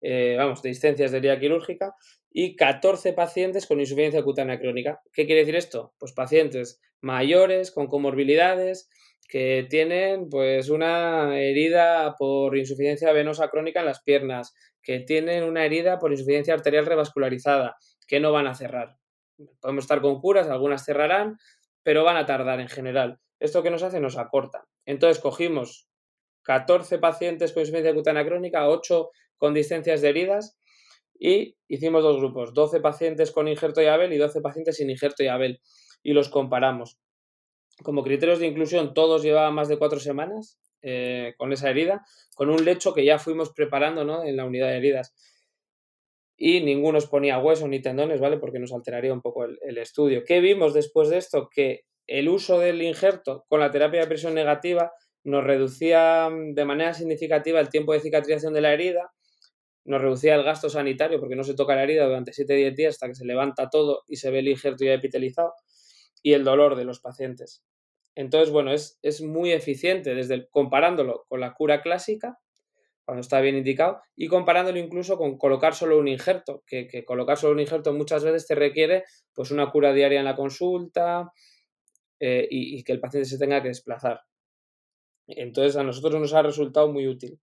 eh, 0.00 0.36
vamos, 0.38 0.62
de 0.62 0.70
distancias 0.70 1.10
de 1.10 1.18
herida 1.18 1.38
quirúrgica, 1.38 1.94
y 2.30 2.56
14 2.56 3.12
pacientes 3.12 3.66
con 3.66 3.80
insuficiencia 3.80 4.22
cutánea 4.22 4.58
crónica. 4.58 5.00
¿Qué 5.12 5.26
quiere 5.26 5.40
decir 5.40 5.56
esto? 5.56 5.94
Pues 5.98 6.12
pacientes 6.12 6.80
mayores, 7.00 7.70
con 7.70 7.86
comorbilidades, 7.86 8.88
que 9.28 9.66
tienen 9.68 10.28
pues 10.28 10.68
una 10.68 11.38
herida 11.38 12.14
por 12.18 12.56
insuficiencia 12.56 13.12
venosa 13.12 13.48
crónica 13.48 13.80
en 13.80 13.86
las 13.86 14.02
piernas, 14.02 14.54
que 14.82 15.00
tienen 15.00 15.44
una 15.44 15.64
herida 15.64 15.98
por 15.98 16.12
insuficiencia 16.12 16.54
arterial 16.54 16.86
revascularizada, 16.86 17.76
que 18.06 18.20
no 18.20 18.32
van 18.32 18.46
a 18.46 18.54
cerrar. 18.54 18.96
Podemos 19.60 19.84
estar 19.84 20.00
con 20.00 20.20
curas, 20.20 20.48
algunas 20.48 20.84
cerrarán, 20.84 21.38
pero 21.86 22.02
van 22.02 22.16
a 22.16 22.26
tardar 22.26 22.58
en 22.58 22.66
general. 22.66 23.20
¿Esto 23.38 23.62
que 23.62 23.70
nos 23.70 23.84
hace? 23.84 24.00
Nos 24.00 24.18
acorta. 24.18 24.66
Entonces 24.86 25.22
cogimos 25.22 25.88
14 26.42 26.98
pacientes 26.98 27.52
con 27.52 27.60
insuficiencia 27.60 27.94
cutánea 27.94 28.26
crónica, 28.26 28.68
8 28.68 29.08
con 29.36 29.54
distancias 29.54 30.00
de 30.00 30.08
heridas 30.08 30.58
y 31.16 31.56
hicimos 31.68 32.02
dos 32.02 32.16
grupos, 32.16 32.54
12 32.54 32.80
pacientes 32.80 33.30
con 33.30 33.46
injerto 33.46 33.82
y 33.82 33.86
Abel 33.86 34.12
y 34.12 34.16
12 34.16 34.40
pacientes 34.40 34.78
sin 34.78 34.90
injerto 34.90 35.22
y 35.22 35.28
Abel 35.28 35.60
y 36.02 36.12
los 36.12 36.28
comparamos 36.28 36.98
como 37.84 38.02
criterios 38.02 38.40
de 38.40 38.48
inclusión, 38.48 38.92
todos 38.92 39.22
llevaban 39.22 39.54
más 39.54 39.68
de 39.68 39.78
cuatro 39.78 40.00
semanas 40.00 40.58
eh, 40.82 41.34
con 41.36 41.52
esa 41.52 41.70
herida, 41.70 42.04
con 42.34 42.50
un 42.50 42.64
lecho 42.64 42.94
que 42.94 43.04
ya 43.04 43.20
fuimos 43.20 43.52
preparando 43.52 44.04
¿no? 44.04 44.24
en 44.24 44.36
la 44.36 44.44
unidad 44.44 44.70
de 44.70 44.78
heridas. 44.78 45.14
Y 46.36 46.60
ninguno 46.60 46.98
ponía 47.10 47.38
hueso 47.38 47.66
ni 47.66 47.80
tendones, 47.80 48.20
¿vale? 48.20 48.38
Porque 48.38 48.58
nos 48.58 48.72
alteraría 48.72 49.12
un 49.12 49.22
poco 49.22 49.44
el, 49.44 49.58
el 49.62 49.78
estudio. 49.78 50.22
¿Qué 50.24 50.40
vimos 50.40 50.74
después 50.74 51.08
de 51.08 51.18
esto? 51.18 51.48
Que 51.50 51.82
el 52.06 52.28
uso 52.28 52.58
del 52.58 52.82
injerto 52.82 53.44
con 53.48 53.60
la 53.60 53.70
terapia 53.70 54.00
de 54.00 54.06
presión 54.06 54.34
negativa 54.34 54.92
nos 55.24 55.44
reducía 55.44 56.30
mm, 56.30 56.54
de 56.54 56.64
manera 56.64 56.94
significativa 56.94 57.60
el 57.60 57.68
tiempo 57.68 57.92
de 57.92 58.00
cicatrización 58.00 58.54
de 58.54 58.60
la 58.60 58.72
herida, 58.72 59.12
nos 59.84 60.00
reducía 60.00 60.34
el 60.34 60.42
gasto 60.42 60.68
sanitario 60.68 61.20
porque 61.20 61.36
no 61.36 61.44
se 61.44 61.54
toca 61.54 61.76
la 61.76 61.82
herida 61.82 62.06
durante 62.06 62.32
7-10 62.32 62.74
días 62.74 62.94
hasta 62.94 63.08
que 63.08 63.14
se 63.14 63.24
levanta 63.24 63.68
todo 63.70 64.02
y 64.08 64.16
se 64.16 64.30
ve 64.30 64.40
el 64.40 64.48
injerto 64.48 64.84
ya 64.84 64.94
epitelizado 64.94 65.52
y 66.22 66.32
el 66.32 66.44
dolor 66.44 66.76
de 66.76 66.84
los 66.84 67.00
pacientes. 67.00 67.64
Entonces, 68.14 68.50
bueno, 68.50 68.72
es, 68.72 68.98
es 69.02 69.20
muy 69.20 69.52
eficiente 69.52 70.14
desde 70.14 70.48
comparándolo 70.48 71.24
con 71.28 71.40
la 71.40 71.54
cura 71.54 71.82
clásica, 71.82 72.38
cuando 73.06 73.20
está 73.20 73.40
bien 73.40 73.56
indicado, 73.56 74.00
y 74.16 74.26
comparándolo 74.26 74.80
incluso 74.80 75.16
con 75.16 75.38
colocar 75.38 75.74
solo 75.74 75.96
un 75.96 76.08
injerto, 76.08 76.64
que, 76.66 77.04
colocar 77.04 77.38
solo 77.38 77.52
un 77.52 77.60
injerto 77.60 77.94
muchas 77.94 78.24
veces 78.24 78.48
te 78.48 78.56
requiere 78.56 79.04
pues 79.32 79.52
una 79.52 79.70
cura 79.70 79.92
diaria 79.92 80.18
en 80.18 80.24
la 80.24 80.34
consulta 80.34 81.32
eh, 82.18 82.48
y, 82.50 82.82
que 82.82 82.92
el 82.92 82.98
paciente 82.98 83.28
se 83.28 83.38
tenga 83.38 83.62
que 83.62 83.68
desplazar. 83.68 84.22
Entonces 85.28 85.76
a 85.76 85.84
nosotros 85.84 86.20
nos 86.20 86.34
ha 86.34 86.42
resultado 86.42 86.92
muy 86.92 87.06
útil. 87.06 87.38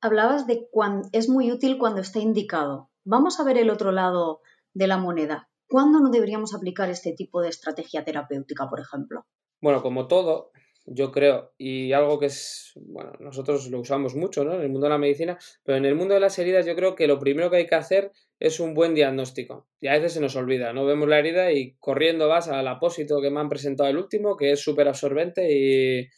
Hablabas 0.00 0.46
de 0.46 0.68
cuando 0.70 1.08
es 1.12 1.28
muy 1.28 1.50
útil 1.50 1.76
cuando 1.76 2.00
está 2.00 2.20
indicado. 2.20 2.90
Vamos 3.02 3.40
a 3.40 3.44
ver 3.44 3.58
el 3.58 3.70
otro 3.70 3.90
lado 3.90 4.42
de 4.74 4.86
la 4.86 4.98
moneda. 4.98 5.50
¿Cuándo 5.66 5.98
no 5.98 6.10
deberíamos 6.10 6.54
aplicar 6.54 6.88
este 6.88 7.14
tipo 7.14 7.42
de 7.42 7.48
estrategia 7.48 8.04
terapéutica, 8.04 8.70
por 8.70 8.78
ejemplo? 8.78 9.26
Bueno, 9.60 9.82
como 9.82 10.06
todo, 10.06 10.52
yo 10.86 11.10
creo, 11.12 11.54
y 11.56 11.92
algo 11.92 12.18
que 12.18 12.26
es, 12.26 12.72
bueno, 12.76 13.12
nosotros 13.18 13.70
lo 13.70 13.80
usamos 13.80 14.14
mucho, 14.14 14.44
¿no? 14.44 14.54
En 14.54 14.60
el 14.60 14.68
mundo 14.68 14.86
de 14.86 14.90
la 14.90 14.98
medicina, 14.98 15.38
pero 15.62 15.78
en 15.78 15.86
el 15.86 15.94
mundo 15.94 16.14
de 16.14 16.20
las 16.20 16.38
heridas 16.38 16.66
yo 16.66 16.74
creo 16.76 16.94
que 16.94 17.06
lo 17.06 17.18
primero 17.18 17.50
que 17.50 17.56
hay 17.56 17.66
que 17.66 17.74
hacer 17.74 18.12
es 18.38 18.60
un 18.60 18.74
buen 18.74 18.94
diagnóstico. 18.94 19.66
Y 19.80 19.88
a 19.88 19.94
veces 19.94 20.12
se 20.12 20.20
nos 20.20 20.36
olvida, 20.36 20.72
¿no? 20.72 20.84
Vemos 20.84 21.08
la 21.08 21.18
herida 21.18 21.52
y 21.52 21.74
corriendo 21.78 22.28
vas 22.28 22.48
al 22.48 22.68
apósito 22.68 23.22
que 23.22 23.30
me 23.30 23.40
han 23.40 23.48
presentado 23.48 23.88
el 23.88 23.96
último, 23.96 24.36
que 24.36 24.52
es 24.52 24.60
súper 24.60 24.88
absorbente 24.88 25.48
y 25.50 26.08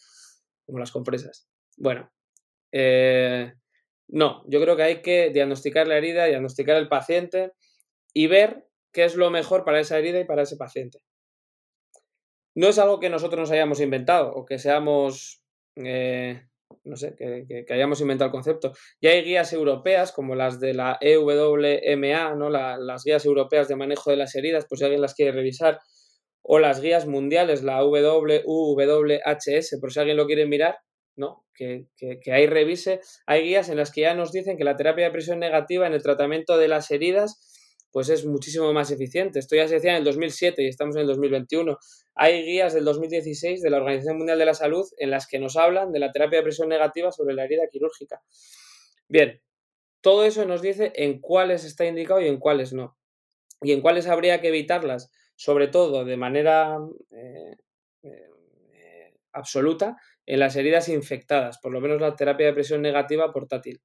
como 0.65 0.81
las 0.81 0.91
compresas. 0.91 1.49
Bueno, 1.77 2.11
eh, 2.73 3.53
no, 4.09 4.43
yo 4.49 4.61
creo 4.61 4.77
que 4.77 4.83
hay 4.83 5.03
que 5.03 5.31
diagnosticar 5.31 5.87
la 5.87 5.97
herida, 5.97 6.27
diagnosticar 6.27 6.77
el 6.77 6.89
paciente 6.89 7.53
y 8.13 8.27
ver 8.27 8.65
qué 8.93 9.05
es 9.05 9.15
lo 9.15 9.31
mejor 9.31 9.65
para 9.65 9.79
esa 9.79 9.99
herida 9.99 10.19
y 10.19 10.25
para 10.25 10.43
ese 10.43 10.57
paciente. 10.57 10.99
No 12.57 12.69
es 12.69 12.79
algo 12.79 12.99
que 13.01 13.11
nosotros 13.11 13.39
nos 13.39 13.51
hayamos 13.51 13.81
inventado 13.81 14.33
o 14.33 14.47
que 14.47 14.59
seamos, 14.59 15.43
eh, 15.77 16.41
no 16.85 16.97
sé, 16.97 17.15
que, 17.15 17.67
hayamos 17.69 18.01
inventado 18.01 18.29
el 18.29 18.33
concepto. 18.33 18.73
Ya 18.99 19.11
hay 19.11 19.23
guías 19.25 19.53
europeas 19.53 20.11
como 20.11 20.35
las 20.35 20.59
de 20.59 20.73
la 20.73 20.97
EWMA, 21.03 22.35
¿no? 22.35 22.49
las 22.49 23.05
guías 23.05 23.27
europeas 23.27 23.69
de 23.69 23.77
manejo 23.77 24.11
de 24.11 24.17
las 24.17 24.35
heridas, 24.35 24.65
por 24.65 24.79
si 24.79 24.85
alguien 24.85 25.03
las 25.03 25.13
quiere 25.15 25.33
revisar, 25.33 25.81
o 26.43 26.59
las 26.59 26.81
guías 26.81 27.07
mundiales, 27.07 27.63
la 27.63 27.85
WUWHS, 27.85 29.79
por 29.79 29.93
si 29.93 30.01
alguien 30.01 30.17
lo 30.17 30.27
quiere 30.27 30.47
mirar, 30.47 30.79
¿no? 31.15 31.45
Que, 31.55 31.89
que, 31.99 32.33
ahí 32.33 32.47
revise. 32.47 33.01
Hay 33.27 33.43
guías 33.43 33.69
en 33.69 33.77
las 33.77 33.93
que 33.93 34.01
ya 34.03 34.15
nos 34.15 34.33
dicen 34.33 34.57
que 34.57 34.65
la 34.65 34.77
terapia 34.77 35.05
de 35.05 35.11
presión 35.11 35.41
negativa 35.41 35.87
en 35.87 35.93
el 35.93 36.03
tratamiento 36.03 36.57
de 36.57 36.69
las 36.69 36.91
heridas 36.91 37.56
pues 37.97 38.11
es 38.11 38.27
muchísimo 38.27 38.75
más 38.75 38.91
eficiente. 38.91 39.39
Esto 39.39 39.57
ya 39.57 39.67
se 39.67 39.77
decía 39.77 39.93
en 39.93 39.97
el 39.97 40.05
2007 40.05 40.63
y 40.63 40.69
estamos 40.69 40.97
en 40.97 41.01
el 41.01 41.07
2021. 41.07 41.79
Hay 42.15 42.43
guías 42.43 42.75
del 42.75 42.85
2016 42.85 43.63
de 43.63 43.71
la 43.71 43.79
Organización 43.79 44.19
Mundial 44.19 44.39
de 44.39 44.45
la 44.45 44.53
Salud 44.53 44.85
en 44.99 45.11
las 45.11 45.27
que 45.27 45.39
nos 45.39 45.57
hablan 45.57 45.93
de 45.93 46.01
la 46.01 46.13
terapia 46.13 46.41
de 46.41 46.43
presión 46.43 46.69
negativa 46.69 47.11
sobre 47.11 47.35
la 47.35 47.45
herida 47.45 47.63
quirúrgica. 47.73 48.21
Bien, 49.09 49.41
todo 50.03 50.27
eso 50.27 50.45
nos 50.45 50.61
dice 50.61 50.93
en 50.95 51.23
cuáles 51.23 51.65
está 51.65 51.87
indicado 51.87 52.21
y 52.21 52.27
en 52.29 52.39
cuáles 52.39 52.75
no. 52.75 52.99
Y 53.63 53.73
en 53.73 53.81
cuáles 53.81 54.09
habría 54.09 54.43
que 54.43 54.49
evitarlas, 54.49 55.11
sobre 55.35 55.69
todo 55.69 56.05
de 56.05 56.19
manera 56.19 56.77
eh, 57.13 57.57
eh, 58.03 59.15
absoluta, 59.33 59.97
en 60.27 60.41
las 60.41 60.55
heridas 60.57 60.91
infectadas, 60.91 61.57
por 61.63 61.73
lo 61.73 61.81
menos 61.81 61.99
la 61.99 62.15
terapia 62.15 62.45
de 62.45 62.53
presión 62.53 62.83
negativa 62.83 63.33
portátil. 63.33 63.81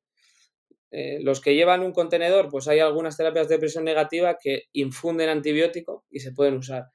Eh, 0.91 1.19
los 1.21 1.39
que 1.39 1.55
llevan 1.55 1.83
un 1.83 1.93
contenedor, 1.93 2.49
pues 2.49 2.67
hay 2.67 2.79
algunas 2.79 3.15
terapias 3.15 3.47
de 3.47 3.57
presión 3.57 3.85
negativa 3.85 4.37
que 4.37 4.63
infunden 4.73 5.29
antibiótico 5.29 6.03
y 6.09 6.19
se 6.19 6.33
pueden 6.33 6.55
usar. 6.55 6.87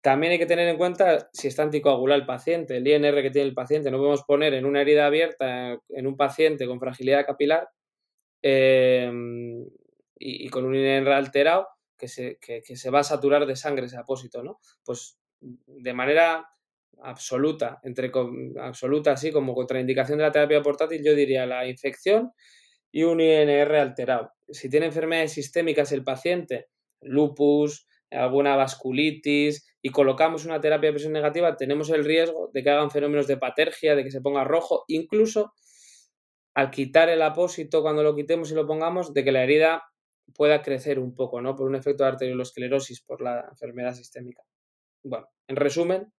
También 0.00 0.32
hay 0.32 0.38
que 0.38 0.46
tener 0.46 0.66
en 0.68 0.78
cuenta 0.78 1.28
si 1.32 1.48
está 1.48 1.62
anticoagulado 1.62 2.18
el 2.18 2.26
paciente, 2.26 2.78
el 2.78 2.88
INR 2.88 3.20
que 3.20 3.30
tiene 3.30 3.48
el 3.48 3.54
paciente. 3.54 3.90
No 3.90 3.98
podemos 3.98 4.22
poner 4.22 4.54
en 4.54 4.64
una 4.64 4.80
herida 4.80 5.04
abierta 5.06 5.78
en 5.90 6.06
un 6.06 6.16
paciente 6.16 6.66
con 6.66 6.80
fragilidad 6.80 7.26
capilar 7.26 7.68
em, 8.40 9.66
y, 10.18 10.48
con 10.48 10.64
un 10.64 10.74
INR 10.74 11.12
alterado 11.12 11.68
que 11.98 12.08
se, 12.08 12.38
se, 12.62 12.90
va 12.90 13.00
a 13.00 13.04
saturar 13.04 13.44
de 13.44 13.56
sangre 13.56 13.86
ese 13.86 13.98
apósito, 13.98 14.42
¿no? 14.42 14.58
Pues 14.82 15.18
de 15.40 15.92
manera 15.92 16.48
absoluta, 17.02 17.80
entre 17.82 18.10
absoluta 18.58 19.12
así 19.12 19.30
como 19.30 19.54
contraindicación 19.54 20.18
de 20.18 20.24
la 20.24 20.32
terapia 20.32 20.62
portátil, 20.62 21.02
yo 21.04 21.14
diría 21.14 21.44
la 21.44 21.66
infección 21.66 22.32
y 22.92 23.04
un 23.04 23.20
INR 23.20 23.74
alterado. 23.76 24.32
Si 24.48 24.68
tiene 24.68 24.86
enfermedades 24.86 25.32
sistémicas 25.32 25.92
el 25.92 26.04
paciente, 26.04 26.68
lupus, 27.00 27.86
alguna 28.10 28.56
vasculitis 28.56 29.66
y 29.80 29.90
colocamos 29.90 30.44
una 30.44 30.60
terapia 30.60 30.88
de 30.88 30.94
presión 30.94 31.12
negativa, 31.12 31.56
tenemos 31.56 31.90
el 31.90 32.04
riesgo 32.04 32.50
de 32.52 32.62
que 32.62 32.70
hagan 32.70 32.90
fenómenos 32.90 33.26
de 33.26 33.36
patergia, 33.36 33.94
de 33.94 34.04
que 34.04 34.10
se 34.10 34.20
ponga 34.20 34.44
rojo, 34.44 34.84
incluso 34.88 35.52
al 36.54 36.70
quitar 36.70 37.08
el 37.08 37.22
apósito, 37.22 37.82
cuando 37.82 38.02
lo 38.02 38.14
quitemos 38.16 38.50
y 38.50 38.54
lo 38.54 38.66
pongamos, 38.66 39.14
de 39.14 39.24
que 39.24 39.32
la 39.32 39.44
herida 39.44 39.84
pueda 40.34 40.62
crecer 40.62 40.98
un 40.98 41.14
poco, 41.14 41.40
¿no? 41.40 41.54
Por 41.54 41.68
un 41.68 41.76
efecto 41.76 42.02
de 42.04 42.10
arteriolosclerosis, 42.10 43.02
por 43.02 43.22
la 43.22 43.46
enfermedad 43.50 43.94
sistémica. 43.94 44.42
Bueno, 45.02 45.28
en 45.46 45.56
resumen, 45.56 46.12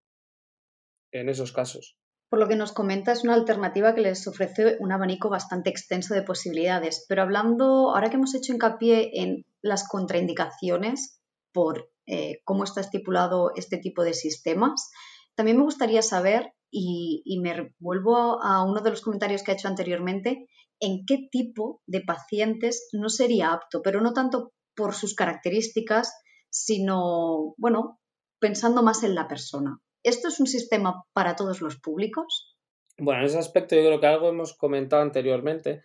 en 1.12 1.30
esos 1.30 1.52
casos. 1.52 1.98
Por 2.32 2.40
lo 2.40 2.48
que 2.48 2.56
nos 2.56 2.72
comenta, 2.72 3.12
es 3.12 3.26
una 3.26 3.34
alternativa 3.34 3.94
que 3.94 4.00
les 4.00 4.26
ofrece 4.26 4.78
un 4.80 4.94
abanico 4.94 5.30
bastante 5.30 5.70
extenso 5.70 6.14
de 6.14 6.22
posibilidades. 6.22 7.06
Pero 7.10 7.24
hablando, 7.24 7.94
ahora 7.94 8.10
que 8.10 8.16
hemos 8.16 8.34
hecho 8.34 8.54
hincapié 8.54 9.22
en 9.22 9.46
las 9.62 9.86
contraindicaciones, 9.86 11.20
por 11.52 11.92
eh, 12.06 12.40
cómo 12.46 12.64
está 12.64 12.80
estipulado 12.80 13.52
este 13.58 13.78
tipo 13.80 14.02
de 14.06 14.14
sistemas. 14.14 14.92
También 15.36 15.58
me 15.58 15.64
gustaría 15.64 16.02
saber, 16.02 16.54
y, 16.72 17.38
me 17.42 17.76
vuelvo 17.80 18.42
a, 18.42 18.64
uno 18.64 18.80
de 18.80 18.92
los 18.92 19.02
comentarios 19.02 19.44
que 19.44 19.52
ha 19.52 19.56
hecho 19.56 19.68
anteriormente, 19.68 20.48
en 20.80 21.06
qué 21.06 21.28
tipo 21.30 21.82
de 21.86 22.00
pacientes 22.00 22.88
no 22.94 23.10
sería 23.10 23.52
apto, 23.52 23.82
pero 23.82 24.00
no 24.00 24.14
tanto 24.14 24.54
por 24.74 24.96
sus 24.96 25.16
características, 25.16 26.14
sino, 26.50 27.56
bueno, 27.58 28.00
pensando 28.40 28.84
más 28.84 29.04
en 29.04 29.16
la 29.16 29.28
persona. 29.28 29.82
¿Esto 30.04 30.28
es 30.28 30.40
un 30.40 30.48
sistema 30.48 31.04
para 31.14 31.36
todos 31.36 31.62
los 31.62 31.78
públicos? 31.78 32.58
Bueno, 32.98 33.22
en 33.22 33.28
ese 33.28 33.40
aspecto 33.40 33.76
yo 33.76 33.84
creo 33.86 34.00
que 34.00 34.08
algo 34.08 34.30
hemos 34.30 34.54
comentado 34.54 35.02
anteriormente. 35.02 35.84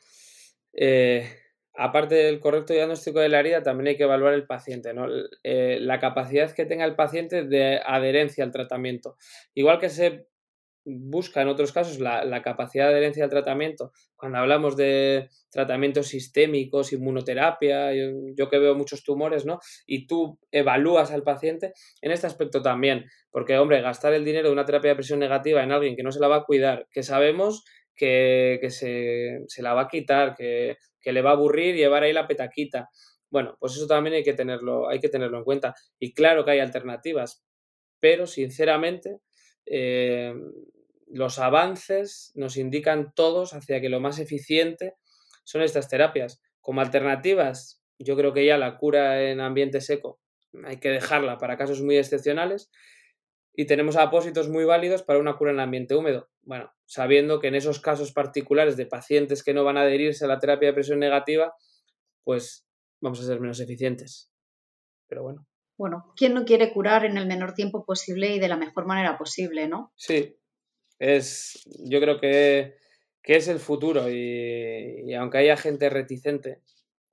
Eh, 0.72 1.28
aparte 1.74 2.14
del 2.14 2.40
correcto 2.40 2.72
diagnóstico 2.72 3.20
de 3.20 3.28
la 3.28 3.40
herida, 3.40 3.62
también 3.62 3.88
hay 3.88 3.96
que 3.96 4.04
evaluar 4.04 4.34
el 4.34 4.46
paciente, 4.46 4.94
¿no? 4.94 5.06
Eh, 5.42 5.78
la 5.80 5.98
capacidad 5.98 6.50
que 6.50 6.66
tenga 6.66 6.84
el 6.84 6.96
paciente 6.96 7.44
de 7.44 7.80
adherencia 7.84 8.44
al 8.44 8.52
tratamiento. 8.52 9.16
Igual 9.54 9.78
que 9.78 9.88
se 9.88 10.26
busca 10.86 11.42
en 11.42 11.48
otros 11.48 11.72
casos 11.72 11.98
la, 11.98 12.42
capacidad 12.42 12.86
de 12.86 12.92
adherencia 12.92 13.24
al 13.24 13.30
tratamiento, 13.30 13.92
cuando 14.14 14.38
hablamos 14.38 14.76
de 14.76 15.28
tratamientos 15.50 16.06
sistémicos, 16.06 16.92
inmunoterapia, 16.92 17.92
yo, 17.92 18.48
que 18.48 18.58
veo 18.58 18.74
muchos 18.76 19.02
tumores, 19.02 19.44
¿no? 19.44 19.58
Y 19.84 20.06
tú 20.06 20.38
evalúas 20.52 21.10
al 21.10 21.24
paciente, 21.24 21.72
en 22.00 22.12
este 22.12 22.28
aspecto 22.28 22.62
también, 22.62 23.06
porque, 23.30 23.58
hombre, 23.58 23.82
gastar 23.82 24.14
el 24.14 24.24
dinero 24.24 24.48
de 24.48 24.52
una 24.52 24.64
terapia 24.64 24.90
de 24.90 24.96
presión 24.96 25.18
negativa 25.18 25.62
en 25.62 25.72
alguien 25.72 25.96
que 25.96 26.04
no 26.04 26.12
se 26.12 26.20
la 26.20 26.28
va 26.28 26.36
a 26.36 26.44
cuidar, 26.44 26.86
que 26.92 27.02
sabemos 27.02 27.64
que, 27.96 28.60
se, 28.70 29.40
se, 29.48 29.62
la 29.62 29.74
va 29.74 29.82
a 29.82 29.88
quitar, 29.88 30.36
que, 30.36 30.76
que 31.00 31.12
le 31.12 31.22
va 31.22 31.30
a 31.30 31.34
aburrir 31.34 31.74
llevar 31.74 32.04
ahí 32.04 32.12
la 32.12 32.28
petaquita. 32.28 32.90
Bueno, 33.28 33.56
pues 33.58 33.74
eso 33.74 33.88
también 33.88 34.14
hay 34.14 34.22
que 34.22 34.34
tenerlo, 34.34 34.88
hay 34.88 35.00
que 35.00 35.08
tenerlo 35.08 35.38
en 35.38 35.44
cuenta. 35.44 35.74
Y 35.98 36.14
claro 36.14 36.44
que 36.44 36.52
hay 36.52 36.60
alternativas, 36.60 37.44
pero 37.98 38.26
sinceramente 38.26 39.18
eh, 39.66 40.32
los 41.06 41.38
avances 41.38 42.32
nos 42.34 42.56
indican 42.56 43.12
todos 43.14 43.54
hacia 43.54 43.80
que 43.80 43.88
lo 43.88 44.00
más 44.00 44.18
eficiente 44.18 44.94
son 45.44 45.62
estas 45.62 45.88
terapias. 45.88 46.42
Como 46.60 46.80
alternativas, 46.80 47.82
yo 47.98 48.16
creo 48.16 48.32
que 48.32 48.44
ya 48.44 48.58
la 48.58 48.76
cura 48.76 49.22
en 49.30 49.40
ambiente 49.40 49.80
seco 49.80 50.20
hay 50.64 50.78
que 50.78 50.90
dejarla 50.90 51.38
para 51.38 51.56
casos 51.56 51.82
muy 51.82 51.96
excepcionales 51.96 52.70
y 53.52 53.66
tenemos 53.66 53.96
apósitos 53.96 54.48
muy 54.48 54.64
válidos 54.64 55.02
para 55.02 55.18
una 55.18 55.36
cura 55.36 55.50
en 55.50 55.60
ambiente 55.60 55.94
húmedo. 55.94 56.28
Bueno, 56.42 56.72
sabiendo 56.84 57.40
que 57.40 57.48
en 57.48 57.54
esos 57.54 57.80
casos 57.80 58.12
particulares 58.12 58.76
de 58.76 58.86
pacientes 58.86 59.42
que 59.42 59.54
no 59.54 59.64
van 59.64 59.78
a 59.78 59.82
adherirse 59.82 60.24
a 60.24 60.28
la 60.28 60.38
terapia 60.38 60.68
de 60.68 60.74
presión 60.74 60.98
negativa, 60.98 61.54
pues 62.22 62.66
vamos 63.00 63.20
a 63.20 63.24
ser 63.24 63.40
menos 63.40 63.60
eficientes. 63.60 64.30
Pero 65.08 65.22
bueno. 65.22 65.46
Bueno, 65.78 66.12
¿quién 66.16 66.34
no 66.34 66.44
quiere 66.44 66.72
curar 66.72 67.04
en 67.04 67.18
el 67.18 67.26
menor 67.26 67.54
tiempo 67.54 67.84
posible 67.84 68.34
y 68.34 68.38
de 68.38 68.48
la 68.48 68.56
mejor 68.56 68.86
manera 68.86 69.18
posible, 69.18 69.68
no? 69.68 69.92
Sí, 69.94 70.36
es, 70.98 71.64
yo 71.84 72.00
creo 72.00 72.20
que, 72.20 72.76
es 73.22 73.48
el 73.48 73.58
futuro 73.58 74.08
y, 74.08 75.12
aunque 75.14 75.38
haya 75.38 75.56
gente 75.56 75.90
reticente, 75.90 76.60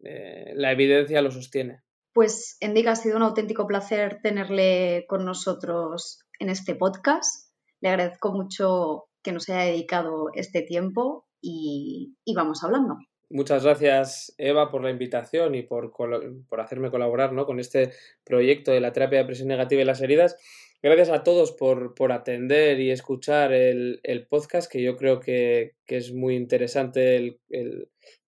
eh, 0.03 0.53
la 0.55 0.71
evidencia 0.71 1.21
lo 1.21 1.31
sostiene. 1.31 1.81
Pues 2.13 2.57
Endica, 2.59 2.91
ha 2.91 2.95
sido 2.95 3.17
un 3.17 3.23
auténtico 3.23 3.65
placer 3.65 4.19
tenerle 4.21 5.05
con 5.07 5.25
nosotros 5.25 6.19
en 6.39 6.49
este 6.49 6.75
podcast. 6.75 7.51
Le 7.81 7.89
agradezco 7.89 8.31
mucho 8.31 9.05
que 9.23 9.31
nos 9.31 9.49
haya 9.49 9.71
dedicado 9.71 10.27
este 10.35 10.61
tiempo 10.61 11.25
y, 11.41 12.15
vamos 12.35 12.63
hablando. 12.63 12.97
Muchas 13.31 13.63
gracias, 13.63 14.35
Eva, 14.37 14.69
por 14.69 14.83
la 14.83 14.91
invitación 14.91 15.55
y 15.55 15.63
por, 15.63 15.91
por 15.91 16.61
hacerme 16.61 16.91
colaborar 16.91 17.33
¿no? 17.33 17.47
con 17.47 17.59
este 17.59 17.91
proyecto 18.23 18.71
de 18.71 18.79
la 18.79 18.93
terapia 18.93 19.19
de 19.19 19.25
presión 19.25 19.47
negativa 19.47 19.81
y 19.81 19.85
las 19.85 20.01
heridas. 20.01 20.37
Gracias 20.85 21.11
a 21.11 21.23
todos 21.23 21.53
por, 21.53 21.95
por 21.95 22.11
atender 22.11 22.77
y 22.81 22.91
escuchar 22.91 23.53
el, 23.53 24.27
podcast, 24.29 24.69
que 24.69 24.83
yo 24.83 24.97
creo 24.97 25.21
que, 25.21 25.75
es 25.87 26.13
muy 26.13 26.35
interesante 26.35 27.39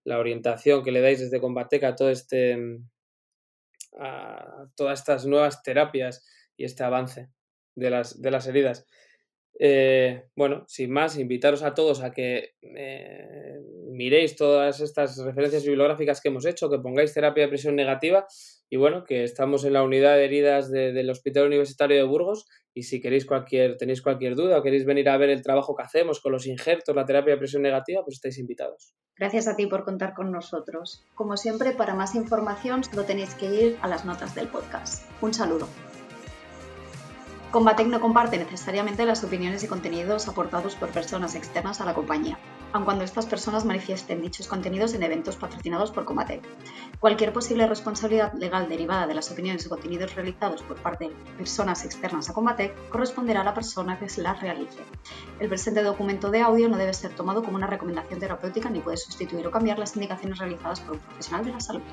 la 0.05 0.19
orientación 0.19 0.81
que 0.81 0.93
le 0.93 1.01
dais 1.01 1.19
desde 1.19 1.41
Combateca 1.41 1.89
a 1.89 1.95
todo 1.97 2.09
este 2.09 2.57
a 3.99 4.67
todas 4.75 4.99
estas 4.99 5.25
nuevas 5.25 5.63
terapias 5.63 6.25
y 6.55 6.63
este 6.63 6.85
avance 6.85 7.29
de 7.75 7.89
las, 7.89 8.21
de 8.21 8.31
las 8.31 8.47
heridas. 8.47 8.85
Eh, 9.59 10.23
bueno, 10.35 10.63
sin 10.67 10.91
más, 10.91 11.17
invitaros 11.17 11.61
a 11.61 11.73
todos 11.73 12.01
a 12.03 12.11
que 12.11 12.53
eh, 12.61 13.59
miréis 13.91 14.37
todas 14.37 14.79
estas 14.79 15.17
referencias 15.17 15.65
bibliográficas 15.65 16.21
que 16.21 16.29
hemos 16.29 16.45
hecho, 16.45 16.69
que 16.69 16.79
pongáis 16.79 17.13
terapia 17.13 17.43
de 17.43 17.49
presión 17.49 17.75
negativa 17.75 18.25
y 18.69 18.77
bueno, 18.77 19.03
que 19.03 19.23
estamos 19.23 19.63
en 19.65 19.73
la 19.73 19.83
unidad 19.83 20.15
de 20.15 20.25
heridas 20.25 20.71
del 20.71 21.09
Hospital 21.09 21.47
Universitario 21.47 21.97
de 21.97 22.03
Burgos 22.03 22.47
y 22.73 22.83
si 22.83 22.99
queréis 22.99 23.25
cualquier, 23.25 23.77
tenéis 23.77 24.01
cualquier 24.01 24.35
duda 24.35 24.59
o 24.59 24.63
queréis 24.63 24.85
venir 24.85 25.07
a 25.09 25.17
ver 25.17 25.29
el 25.29 25.41
trabajo 25.41 25.75
que 25.75 25.83
hacemos 25.83 26.19
con 26.19 26.31
los 26.31 26.45
injertos, 26.45 26.95
la 26.95 27.05
terapia 27.05 27.33
de 27.33 27.39
presión 27.39 27.61
negativa, 27.61 28.03
pues 28.03 28.15
estáis 28.15 28.37
invitados. 28.37 28.93
Gracias 29.17 29.47
a 29.47 29.55
ti 29.55 29.65
por 29.65 29.85
contar 29.85 30.13
con 30.13 30.31
nosotros. 30.31 31.05
Como 31.15 31.37
siempre, 31.37 31.71
para 31.71 31.95
más 31.95 32.15
información 32.15 32.83
solo 32.83 33.05
tenéis 33.05 33.33
que 33.35 33.45
ir 33.45 33.77
a 33.81 33.87
las 33.87 34.03
notas 34.03 34.35
del 34.35 34.49
podcast. 34.49 35.09
Un 35.21 35.33
saludo. 35.33 35.69
Combatec 37.55 37.87
no 37.87 38.01
comparte 38.01 38.37
necesariamente 38.37 39.05
las 39.05 39.23
opiniones 39.23 39.63
y 39.63 39.69
contenidos 39.69 40.27
aportados 40.27 40.75
por 40.75 40.89
personas 40.89 41.35
externas 41.35 41.79
a 41.79 41.85
la 41.85 41.93
compañía, 41.93 42.37
aun 42.73 42.83
cuando 42.83 43.05
estas 43.05 43.27
personas 43.27 43.63
manifiesten 43.63 44.21
dichos 44.21 44.49
contenidos 44.49 44.93
en 44.93 45.03
eventos 45.03 45.37
patrocinados 45.37 45.89
por 45.89 46.03
Combatec. 46.03 46.43
Cualquier 46.99 47.31
posible 47.31 47.65
responsabilidad 47.65 48.33
legal 48.33 48.67
derivada 48.67 49.07
de 49.07 49.13
las 49.13 49.31
opiniones 49.31 49.65
o 49.65 49.69
contenidos 49.69 50.13
realizados 50.15 50.63
por 50.63 50.75
parte 50.81 51.07
de 51.07 51.15
personas 51.37 51.85
externas 51.85 52.29
a 52.29 52.33
Combatec 52.33 52.89
corresponderá 52.89 53.39
a 53.39 53.45
la 53.45 53.53
persona 53.53 53.97
que 53.97 54.09
se 54.09 54.21
las 54.21 54.41
realice. 54.41 54.83
El 55.39 55.47
presente 55.47 55.81
documento 55.81 56.31
de 56.31 56.41
audio 56.41 56.67
no 56.67 56.75
debe 56.75 56.93
ser 56.93 57.15
tomado 57.15 57.41
como 57.41 57.55
una 57.55 57.67
recomendación 57.67 58.19
terapéutica 58.19 58.69
ni 58.69 58.81
puede 58.81 58.97
sustituir 58.97 59.47
o 59.47 59.51
cambiar 59.51 59.79
las 59.79 59.95
indicaciones 59.95 60.39
realizadas 60.39 60.81
por 60.81 60.95
un 60.95 60.99
profesional 60.99 61.45
de 61.45 61.51
la 61.53 61.61
salud. 61.61 61.83